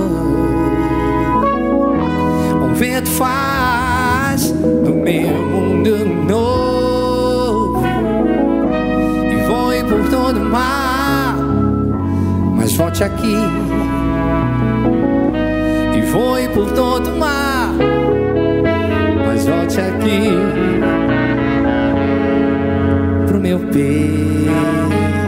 O 2.72 2.74
vento 2.74 3.10
faz 3.10 3.73
do 4.42 4.96
meu 4.96 5.28
mundo 5.28 5.96
novo 6.28 7.84
e 9.32 9.36
voe 9.48 9.84
por 9.84 10.10
todo 10.10 10.40
o 10.40 10.46
mar. 10.50 11.38
Mas 12.56 12.74
volte 12.76 13.04
aqui 13.04 13.38
e 15.96 16.02
voe 16.12 16.48
por 16.50 16.72
todo 16.72 17.12
o 17.12 17.20
mar. 17.20 17.76
Mas 19.28 19.46
volte 19.46 19.80
aqui 19.80 20.30
pro 23.28 23.40
meu 23.40 23.60
peito. 23.60 25.23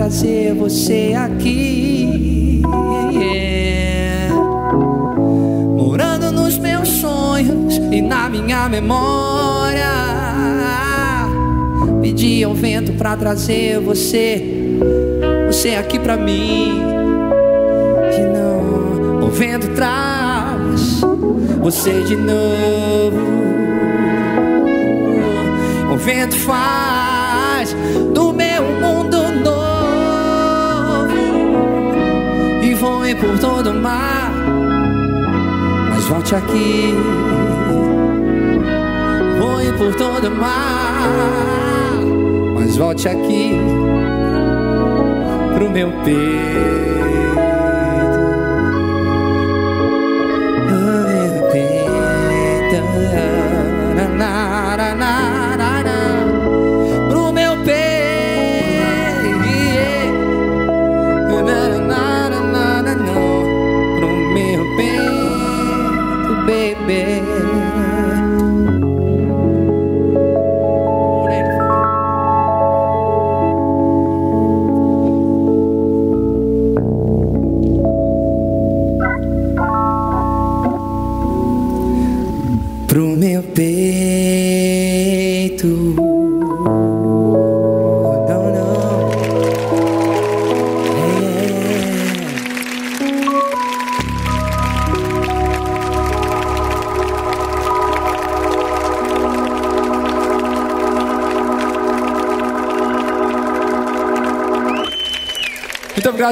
Trazer 0.00 0.54
você 0.54 1.14
aqui. 1.14 2.62
Yeah. 3.12 4.34
Morando 5.76 6.32
nos 6.32 6.56
meus 6.56 6.88
sonhos 6.88 7.76
e 7.92 8.00
na 8.00 8.30
minha 8.30 8.66
memória. 8.66 9.92
Pedi 12.00 12.42
ao 12.42 12.54
vento 12.54 12.94
pra 12.94 13.14
trazer 13.14 13.78
você, 13.78 14.78
você 15.46 15.74
aqui 15.74 15.98
pra 15.98 16.16
mim. 16.16 16.80
Que 18.10 18.22
não, 18.22 19.26
o 19.26 19.30
vento 19.30 19.68
traz 19.74 21.02
você 21.60 22.00
de 22.04 22.16
novo. 22.16 23.20
O 25.92 25.96
vento 25.98 26.36
faz 26.36 27.76
do 28.14 28.32
meu 28.32 28.62
mundo 28.80 29.28
novo 29.44 29.79
voe 32.80 33.14
por 33.14 33.38
todo 33.38 33.70
o 33.70 33.74
mar. 33.74 34.32
Mas 35.90 36.04
volte 36.06 36.34
aqui, 36.34 36.94
voe 39.38 39.72
por 39.76 39.94
todo 39.94 40.28
o 40.28 40.34
mar. 40.34 42.00
Mas 42.54 42.76
volte 42.76 43.08
aqui 43.08 43.52
pro 45.54 45.70
meu 45.70 45.92
peito. 46.04 47.29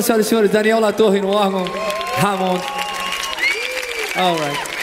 Senhoras 0.07 0.27
e 0.27 0.29
senhores. 0.29 0.51
Daniel 0.51 0.81
Latorre 0.81 1.21
no 1.21 1.31
órgão. 1.31 1.65
Ramon. 2.19 2.59
All 4.17 4.37
right. 4.37 4.78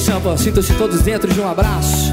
Aí, 0.00 0.06
Champa. 0.06 0.34
Sintam-se 0.36 0.72
todos 0.74 1.02
dentro 1.02 1.30
de 1.32 1.38
um 1.40 1.48
abraço. 1.48 2.12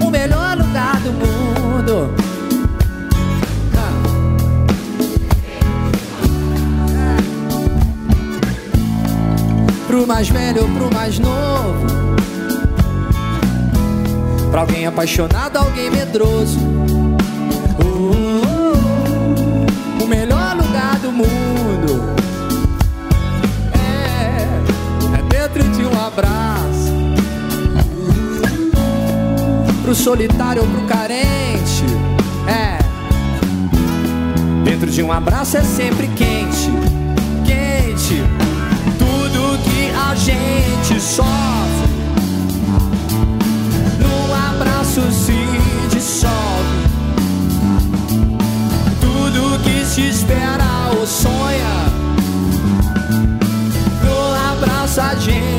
O 0.00 0.10
melhor 0.10 0.56
lugar 0.56 1.00
do 1.00 1.12
mundo. 1.12 2.14
Pro 9.88 10.06
mais 10.06 10.28
velho 10.28 10.62
ou 10.62 10.68
pro 10.68 10.94
mais 10.94 11.18
novo. 11.18 11.86
Pra 14.50 14.60
alguém 14.60 14.86
apaixonado, 14.86 15.56
alguém 15.56 15.90
medroso. 15.90 16.60
Oh, 17.84 18.74
o 20.04 20.06
melhor 20.06 20.56
lugar 20.56 20.98
do 21.00 21.10
mundo. 21.10 21.71
Abraço. 26.12 26.92
Pro 29.82 29.94
solitário 29.94 30.62
ou 30.62 30.68
pro 30.68 30.82
carente. 30.82 31.84
É. 32.46 32.78
Dentro 34.64 34.90
de 34.90 35.02
um 35.02 35.10
abraço 35.10 35.56
é 35.56 35.62
sempre 35.62 36.08
quente. 36.08 36.70
Quente. 37.44 38.22
Tudo 38.98 39.58
que 39.64 39.90
a 39.90 40.14
gente 40.14 41.00
sofre. 41.00 41.92
Num 43.98 44.34
abraço 44.34 45.00
se 45.10 45.36
dissolve. 45.90 46.82
Tudo 49.00 49.62
que 49.62 49.84
se 49.84 50.08
espera 50.08 50.90
ou 50.98 51.06
sonha. 51.06 51.72
No 54.04 54.52
abraço 54.52 55.00
a 55.00 55.14
gente 55.14 55.51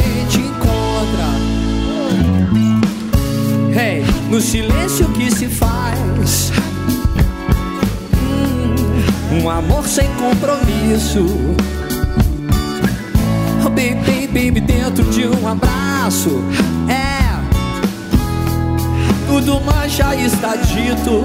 no 4.33 4.41
silêncio 4.41 5.07
que 5.09 5.29
se 5.29 5.47
faz. 5.47 6.51
Hum, 8.17 9.43
Um 9.43 9.47
amor 9.47 9.87
sem 9.87 10.09
compromisso. 10.15 11.23
Oh, 13.63 13.69
baby, 13.69 14.25
baby, 14.25 14.59
dentro 14.59 15.03
de 15.11 15.27
um 15.27 15.47
abraço. 15.47 16.43
É. 16.89 17.21
Tudo 19.27 19.61
mais 19.61 19.91
já 19.91 20.15
está 20.15 20.55
dito. 20.55 21.23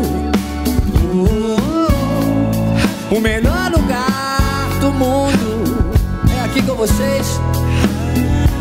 Oh, 3.11 3.17
o 3.17 3.21
melhor 3.23 3.71
lugar 3.71 4.69
do 4.83 4.93
mundo 4.93 5.91
é 6.37 6.45
aqui 6.45 6.61
com 6.61 6.75
vocês. 6.75 7.41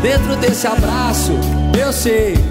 Dentro 0.00 0.36
desse 0.36 0.66
abraço, 0.66 1.32
eu 1.78 1.92
sei 1.92 2.47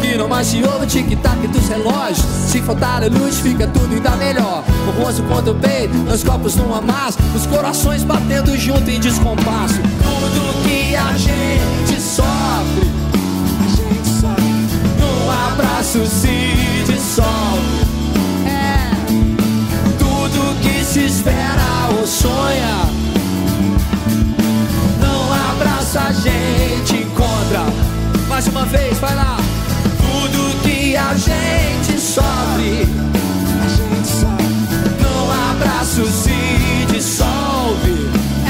que 0.00 0.16
não 0.16 0.28
mais 0.28 0.46
se 0.46 0.62
ouve 0.62 0.84
o 0.84 0.86
tic-tac 0.86 1.46
dos 1.48 1.68
relógios. 1.68 2.24
Se 2.48 2.60
faltar 2.60 3.02
a 3.04 3.06
luz, 3.06 3.38
fica 3.38 3.66
tudo 3.66 3.94
ainda 3.94 4.10
melhor. 4.12 4.64
O 4.88 5.02
rosto 5.02 5.22
contra 5.24 5.52
o 5.52 5.54
peito, 5.54 5.94
os 6.12 6.24
copos 6.24 6.56
num 6.56 6.74
amasso, 6.74 7.18
os 7.34 7.46
corações 7.46 8.02
batendo 8.02 8.56
junto 8.56 8.90
em 8.90 8.98
descompasso. 8.98 9.74
Tudo 10.02 10.62
que 10.64 10.96
a 10.96 11.16
gente 11.16 12.00
sofre, 12.00 12.90
a 13.60 13.68
gente 13.68 14.00
abraço 15.52 16.06
se 16.06 16.84
dissolve. 16.86 17.80
É 18.46 18.90
tudo 19.98 20.60
que 20.60 20.84
se 20.84 21.06
espera 21.06 21.88
ou 21.98 22.06
sonha. 22.06 22.88
Não 25.00 25.32
abraça 25.50 26.00
a 26.00 26.12
gente 26.12 27.02
encontra. 27.02 27.64
Mais 28.28 28.46
uma 28.46 28.64
vez, 28.64 28.98
vai 28.98 29.14
lá 29.14 29.39
gente 31.20 32.00
sofre. 32.00 32.88
A 33.62 33.68
gente 33.68 34.08
sobe, 34.08 34.44
No 35.02 35.30
abraço 35.52 36.04
se 36.06 36.86
dissolve. 36.92 38.10
É 38.46 38.48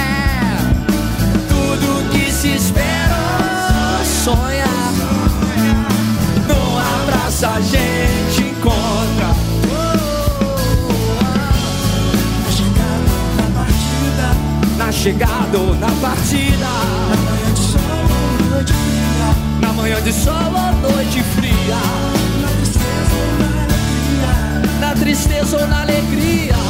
tudo 1.49 2.09
que 2.11 2.31
se 2.33 2.49
espera 2.55 4.01
sonha. 4.25 4.67
No 6.47 6.79
abraço 6.79 7.47
a 7.47 7.61
gente 7.61 8.43
encontra. 8.51 9.35
Na 10.39 12.53
chegada 12.53 13.13
ou 13.19 13.35
na 13.35 13.47
partida. 13.59 14.29
Na 14.79 14.93
chegada 14.93 15.59
ou 15.59 15.75
na 15.75 15.91
partida. 16.01 16.71
Na 17.21 17.33
manhã 17.33 17.51
de 17.53 17.73
sol 17.73 17.93
ou 18.31 18.51
noite 18.51 18.73
fria. 18.73 19.35
Na 19.61 19.73
manhã 19.73 20.01
de 20.03 20.13
sol 20.13 20.35
ou 20.35 20.73
noite 20.91 21.23
fria 21.35 21.79
tristeza 24.95 25.59
ou 25.59 25.67
na 25.67 25.83
alegria. 25.83 26.70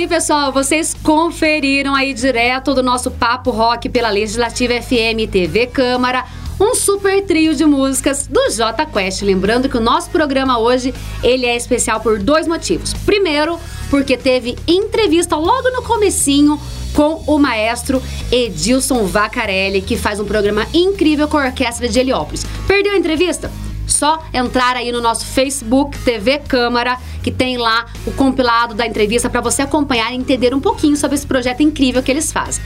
Aí, 0.00 0.08
pessoal. 0.08 0.50
Vocês 0.50 0.96
conferiram 1.02 1.94
aí 1.94 2.14
direto 2.14 2.74
do 2.74 2.82
nosso 2.82 3.10
Papo 3.10 3.50
Rock 3.50 3.88
pela 3.88 4.08
Legislativa 4.08 4.80
FM 4.80 5.30
TV 5.30 5.66
Câmara. 5.66 6.24
Um 6.58 6.74
super 6.74 7.22
trio 7.24 7.54
de 7.54 7.66
músicas 7.66 8.26
do 8.26 8.40
J 8.50 8.86
Quest. 8.86 9.22
Lembrando 9.22 9.68
que 9.68 9.76
o 9.76 9.80
nosso 9.80 10.08
programa 10.10 10.58
hoje 10.58 10.94
ele 11.22 11.44
é 11.44 11.54
especial 11.54 12.00
por 12.00 12.18
dois 12.18 12.48
motivos. 12.48 12.94
Primeiro, 13.04 13.58
porque 13.90 14.16
teve 14.16 14.56
entrevista 14.66 15.36
logo 15.36 15.70
no 15.70 15.82
comecinho 15.82 16.58
com 16.94 17.22
o 17.26 17.38
maestro 17.38 18.02
Edilson 18.32 19.04
Vacarelli, 19.04 19.82
que 19.82 19.98
faz 19.98 20.18
um 20.18 20.24
programa 20.24 20.66
incrível 20.72 21.28
com 21.28 21.36
a 21.36 21.46
Orquestra 21.46 21.88
de 21.88 21.98
Heliópolis. 21.98 22.46
Perdeu 22.66 22.94
a 22.94 22.96
entrevista? 22.96 23.50
Só 23.90 24.22
entrar 24.32 24.76
aí 24.76 24.92
no 24.92 25.00
nosso 25.00 25.26
Facebook 25.26 25.98
TV 25.98 26.38
Câmara, 26.38 26.98
que 27.22 27.30
tem 27.30 27.58
lá 27.58 27.86
o 28.06 28.12
compilado 28.12 28.74
da 28.74 28.86
entrevista 28.86 29.28
para 29.28 29.40
você 29.40 29.62
acompanhar 29.62 30.12
e 30.12 30.16
entender 30.16 30.54
um 30.54 30.60
pouquinho 30.60 30.96
sobre 30.96 31.16
esse 31.16 31.26
projeto 31.26 31.62
incrível 31.62 32.02
que 32.02 32.10
eles 32.10 32.32
fazem. 32.32 32.62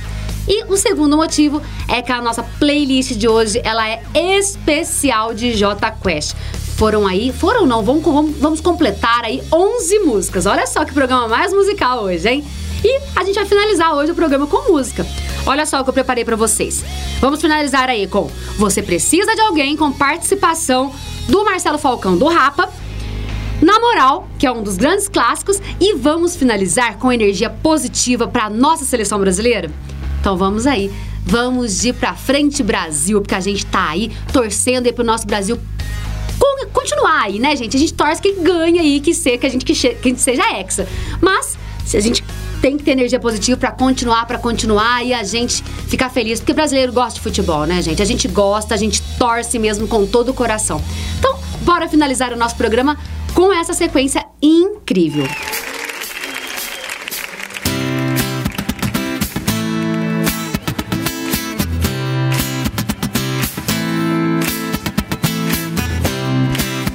E 0.47 0.65
o 0.65 0.77
segundo 0.77 1.17
motivo 1.17 1.63
é 1.89 2.03
que 2.03 2.13
a 2.13 2.21
nossa 2.21 2.43
playlist 2.43 3.13
de 3.13 3.27
hoje 3.27 3.61
ela 3.65 3.89
é 3.89 4.03
especial 4.15 5.33
de 5.33 5.55
J 5.55 5.91
Quest. 5.93 6.37
Foram 6.77 7.07
aí, 7.07 7.33
foram 7.33 7.67
não, 7.67 7.83
vamos, 7.83 8.03
vamos, 8.39 8.61
completar 8.61 9.25
aí 9.25 9.43
11 9.51 10.01
músicas. 10.01 10.45
Olha 10.45 10.67
só 10.67 10.85
que 10.85 10.93
programa 10.93 11.29
mais 11.29 11.53
musical 11.53 12.03
hoje, 12.03 12.29
hein? 12.29 12.45
E 12.85 13.01
a 13.17 13.25
gente 13.25 13.37
vai 13.37 13.47
finalizar 13.47 13.95
hoje 13.95 14.13
o 14.13 14.15
programa 14.15 14.47
com 14.47 14.71
música. 14.71 15.07
Olha 15.47 15.65
só 15.65 15.81
o 15.81 15.85
que 15.85 15.91
eu 15.91 15.95
preparei 15.95 16.25
para 16.25 16.37
vocês. 16.37 16.85
Vamos 17.21 17.41
finalizar 17.41 17.89
aí 17.89 18.07
com 18.07 18.29
Você 18.59 18.83
Precisa 18.83 19.35
de 19.35 19.41
Alguém, 19.41 19.77
com 19.77 19.91
participação 19.93 20.93
do 21.29 21.45
Marcelo 21.45 21.79
Falcão 21.79 22.17
do 22.17 22.27
Rapa. 22.27 22.71
Na 23.63 23.79
Moral, 23.81 24.29
que 24.39 24.47
é 24.47 24.53
um 24.53 24.63
dos 24.63 24.77
grandes 24.77 25.09
clássicos, 25.09 25.61
e 25.81 25.95
vamos 25.95 26.37
finalizar 26.37 26.99
com 26.99 27.11
energia 27.13 27.49
positiva 27.49 28.27
para 28.29 28.51
nossa 28.51 28.85
seleção 28.85 29.19
brasileira. 29.19 29.71
Então 30.21 30.37
vamos 30.37 30.67
aí, 30.67 30.91
vamos 31.25 31.81
de 31.81 31.93
pra 31.93 32.15
frente 32.15 32.63
Brasil, 32.63 33.21
porque 33.21 33.35
a 33.35 33.41
gente 33.41 33.65
tá 33.65 33.89
aí 33.91 34.11
torcendo 34.33 34.87
aí 34.87 34.93
pro 34.93 35.05
nosso 35.05 35.27
Brasil 35.27 35.59
con- 36.39 36.67
continuar 36.73 37.23
aí, 37.23 37.39
né, 37.39 37.55
gente? 37.57 37.77
A 37.77 37.81
gente 37.81 37.95
torce 37.95 38.21
que 38.21 38.33
ganhe 38.33 38.79
aí, 38.79 39.01
que, 39.01 39.15
ser, 39.15 39.39
que, 39.39 39.47
a 39.47 39.49
gente, 39.49 39.65
que, 39.65 39.73
que 39.75 39.89
a 39.89 40.09
gente 40.09 40.21
seja 40.21 40.43
hexa. 40.59 40.87
Mas, 41.21 41.57
se 41.87 41.97
a 41.97 42.01
gente 42.01 42.23
tem 42.65 42.79
que 42.79 42.83
ter 42.83 42.93
energia 42.93 43.21
positiva 43.21 43.59
pra 43.59 43.71
continuar, 43.71 44.25
pra 44.25 44.39
continuar 44.39 45.05
e 45.05 45.13
a 45.13 45.23
gente 45.23 45.63
ficar 45.63 46.09
feliz, 46.09 46.41
porque 46.41 46.55
brasileiro 46.55 46.95
gosta 46.95 47.17
de 47.17 47.21
futebol, 47.21 47.67
né, 47.67 47.83
gente? 47.83 48.01
A 48.01 48.07
gente 48.07 48.27
gosta, 48.27 48.73
a 48.73 48.79
gente 48.79 49.03
torce 49.19 49.59
mesmo 49.59 49.87
com 49.87 50.07
todo 50.07 50.31
o 50.31 50.35
coração. 50.35 50.81
Então, 51.19 51.39
bora 51.61 51.87
finalizar 51.87 52.33
o 52.33 52.37
nosso 52.37 52.57
programa 52.57 52.97
com 53.35 53.53
essa 53.53 53.75
sequência 53.75 54.25
incrível. 54.41 55.27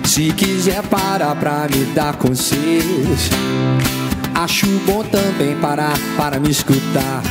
Se 0.04 0.34
quiser 0.34 0.82
parar 0.88 1.36
pra 1.36 1.68
me 1.68 1.86
dar 1.94 2.16
conselhos, 2.16 3.30
acho 4.44 4.66
bom 4.86 5.04
também 5.04 5.54
parar 5.58 5.98
para 6.16 6.40
me 6.40 6.50
escutar. 6.50 7.22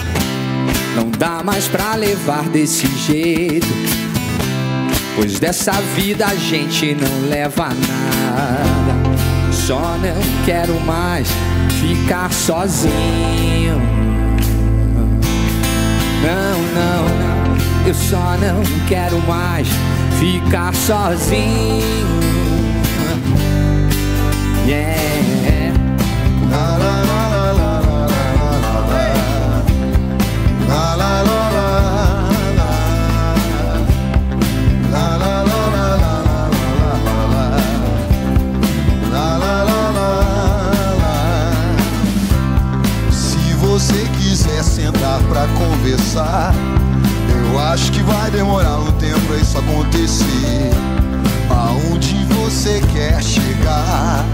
Não 0.94 1.10
dá 1.10 1.42
mais 1.42 1.66
pra 1.66 1.94
levar 1.94 2.44
desse 2.50 2.86
jeito, 2.86 3.66
pois 5.16 5.38
dessa 5.38 5.72
vida 5.96 6.26
a 6.26 6.34
gente 6.34 6.94
não 6.94 7.30
leva 7.30 7.68
nada. 7.68 9.52
Só 9.52 9.96
não 9.98 10.44
quero 10.44 10.78
mais 10.80 11.28
ficar 11.80 12.30
sozinho. 12.30 13.80
Não, 16.22 16.58
não, 16.74 17.08
não, 17.08 17.86
eu 17.86 17.94
só 17.94 18.36
não 18.36 18.62
quero 18.86 19.18
mais 19.26 19.66
ficar 20.18 20.74
sozinho. 20.74 22.08
Yeah. 24.66 25.07
Pra 45.28 45.46
conversar, 45.56 46.54
eu 47.28 47.58
acho 47.58 47.90
que 47.92 48.02
vai 48.02 48.30
demorar 48.30 48.78
um 48.78 48.92
tempo 48.92 49.20
pra 49.26 49.36
isso 49.36 49.56
acontecer. 49.58 50.70
Aonde 51.50 52.24
você 52.26 52.82
quer 52.92 53.22
chegar? 53.22 54.24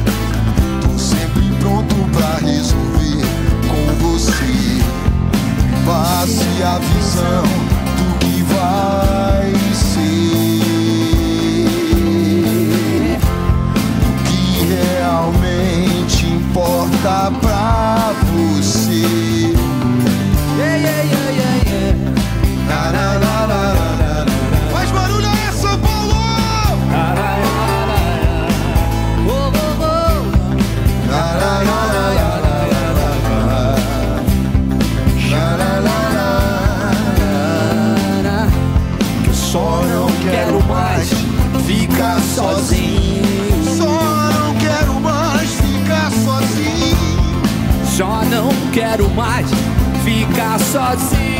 Tô 0.83 0.99
sempre 0.99 1.49
pronto 1.61 1.95
pra 2.13 2.39
resolver 2.47 3.25
com 3.69 3.95
você. 4.09 4.83
Passe 5.87 6.63
a 6.63 6.79
visão 6.79 7.45
do 7.97 8.19
que 8.19 8.43
vai 8.55 9.53
ser. 9.73 10.25
O 14.03 14.13
que 14.25 14.43
realmente 14.75 16.27
importa 16.27 17.31
pra 17.41 18.13
você. 18.19 18.24
Quero 48.75 49.09
mais 49.11 49.49
ficar 50.05 50.59
sozinho. 50.59 51.34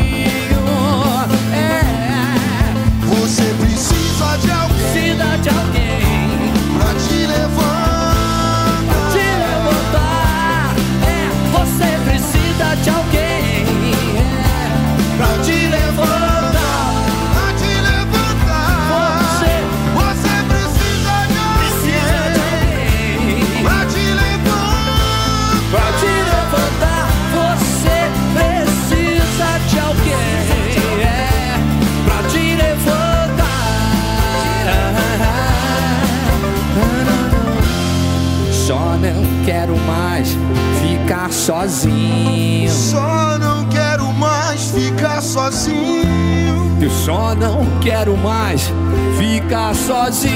sozinho. 45.55 46.77
Eu 46.81 46.89
só 46.89 47.33
não 47.33 47.79
quero 47.79 48.15
mais 48.17 48.69
ficar 49.17 49.73
sozinho. 49.73 50.35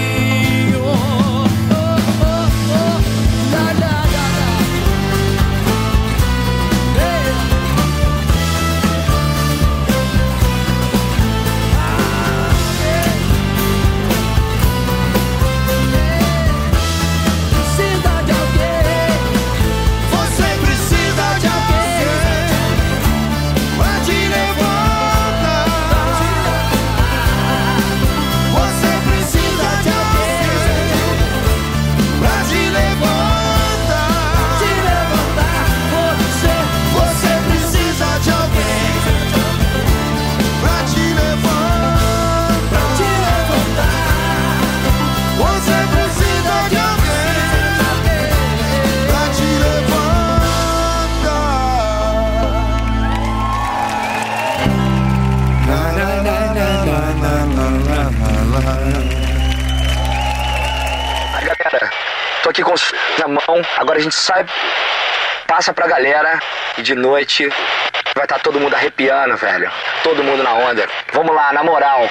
a 64.00 64.02
gente 64.02 64.16
sai, 64.16 64.45
passa 65.45 65.74
pra 65.74 65.88
galera 65.88 66.39
e 66.78 66.82
de 66.82 66.95
noite 66.95 67.50
vai 68.16 68.24
estar 68.24 68.38
tá 68.38 68.39
todo 68.39 68.60
mundo 68.60 68.74
arrepiando, 68.74 69.36
velho. 69.36 69.70
Todo 70.04 70.24
mundo 70.24 70.41
na 70.41 70.54
onda. 70.54 70.88
Vamos 71.14 71.36
lá, 71.36 71.52
na 71.52 71.64
moral, 71.64 72.10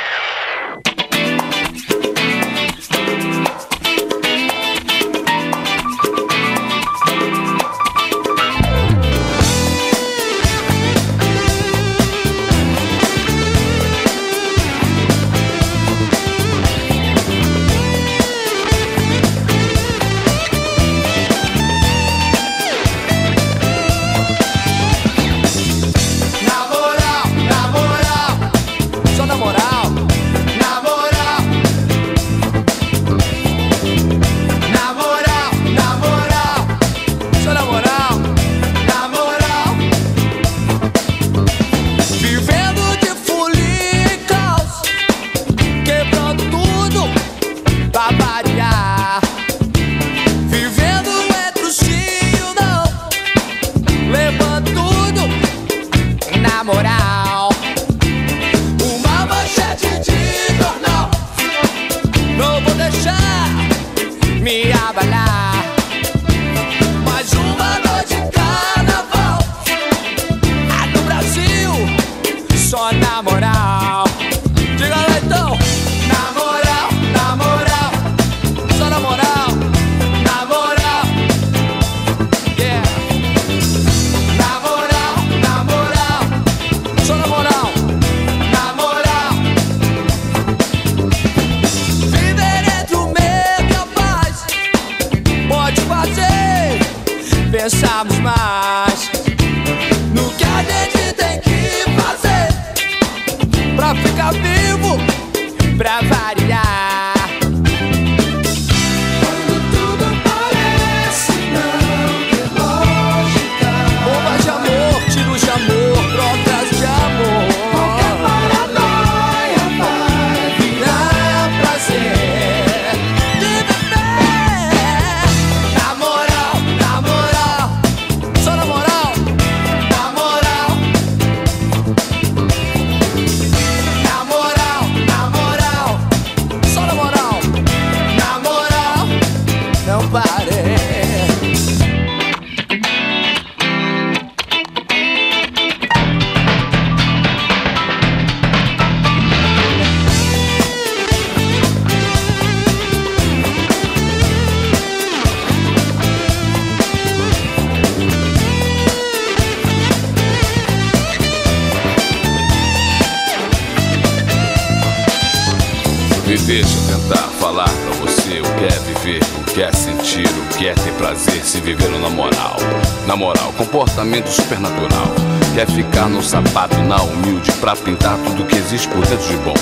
pra 177.68 177.76
pintar 177.76 178.16
tudo 178.24 178.46
que 178.46 178.56
existe 178.56 178.88
por 178.88 179.04
dentro 179.06 179.28
de 179.28 179.36
bom. 179.38 179.54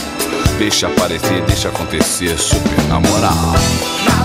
Deixa 0.59 0.87
aparecer, 0.87 1.43
deixa 1.43 1.69
acontecer, 1.71 2.39
super 2.39 2.85
na. 2.85 4.16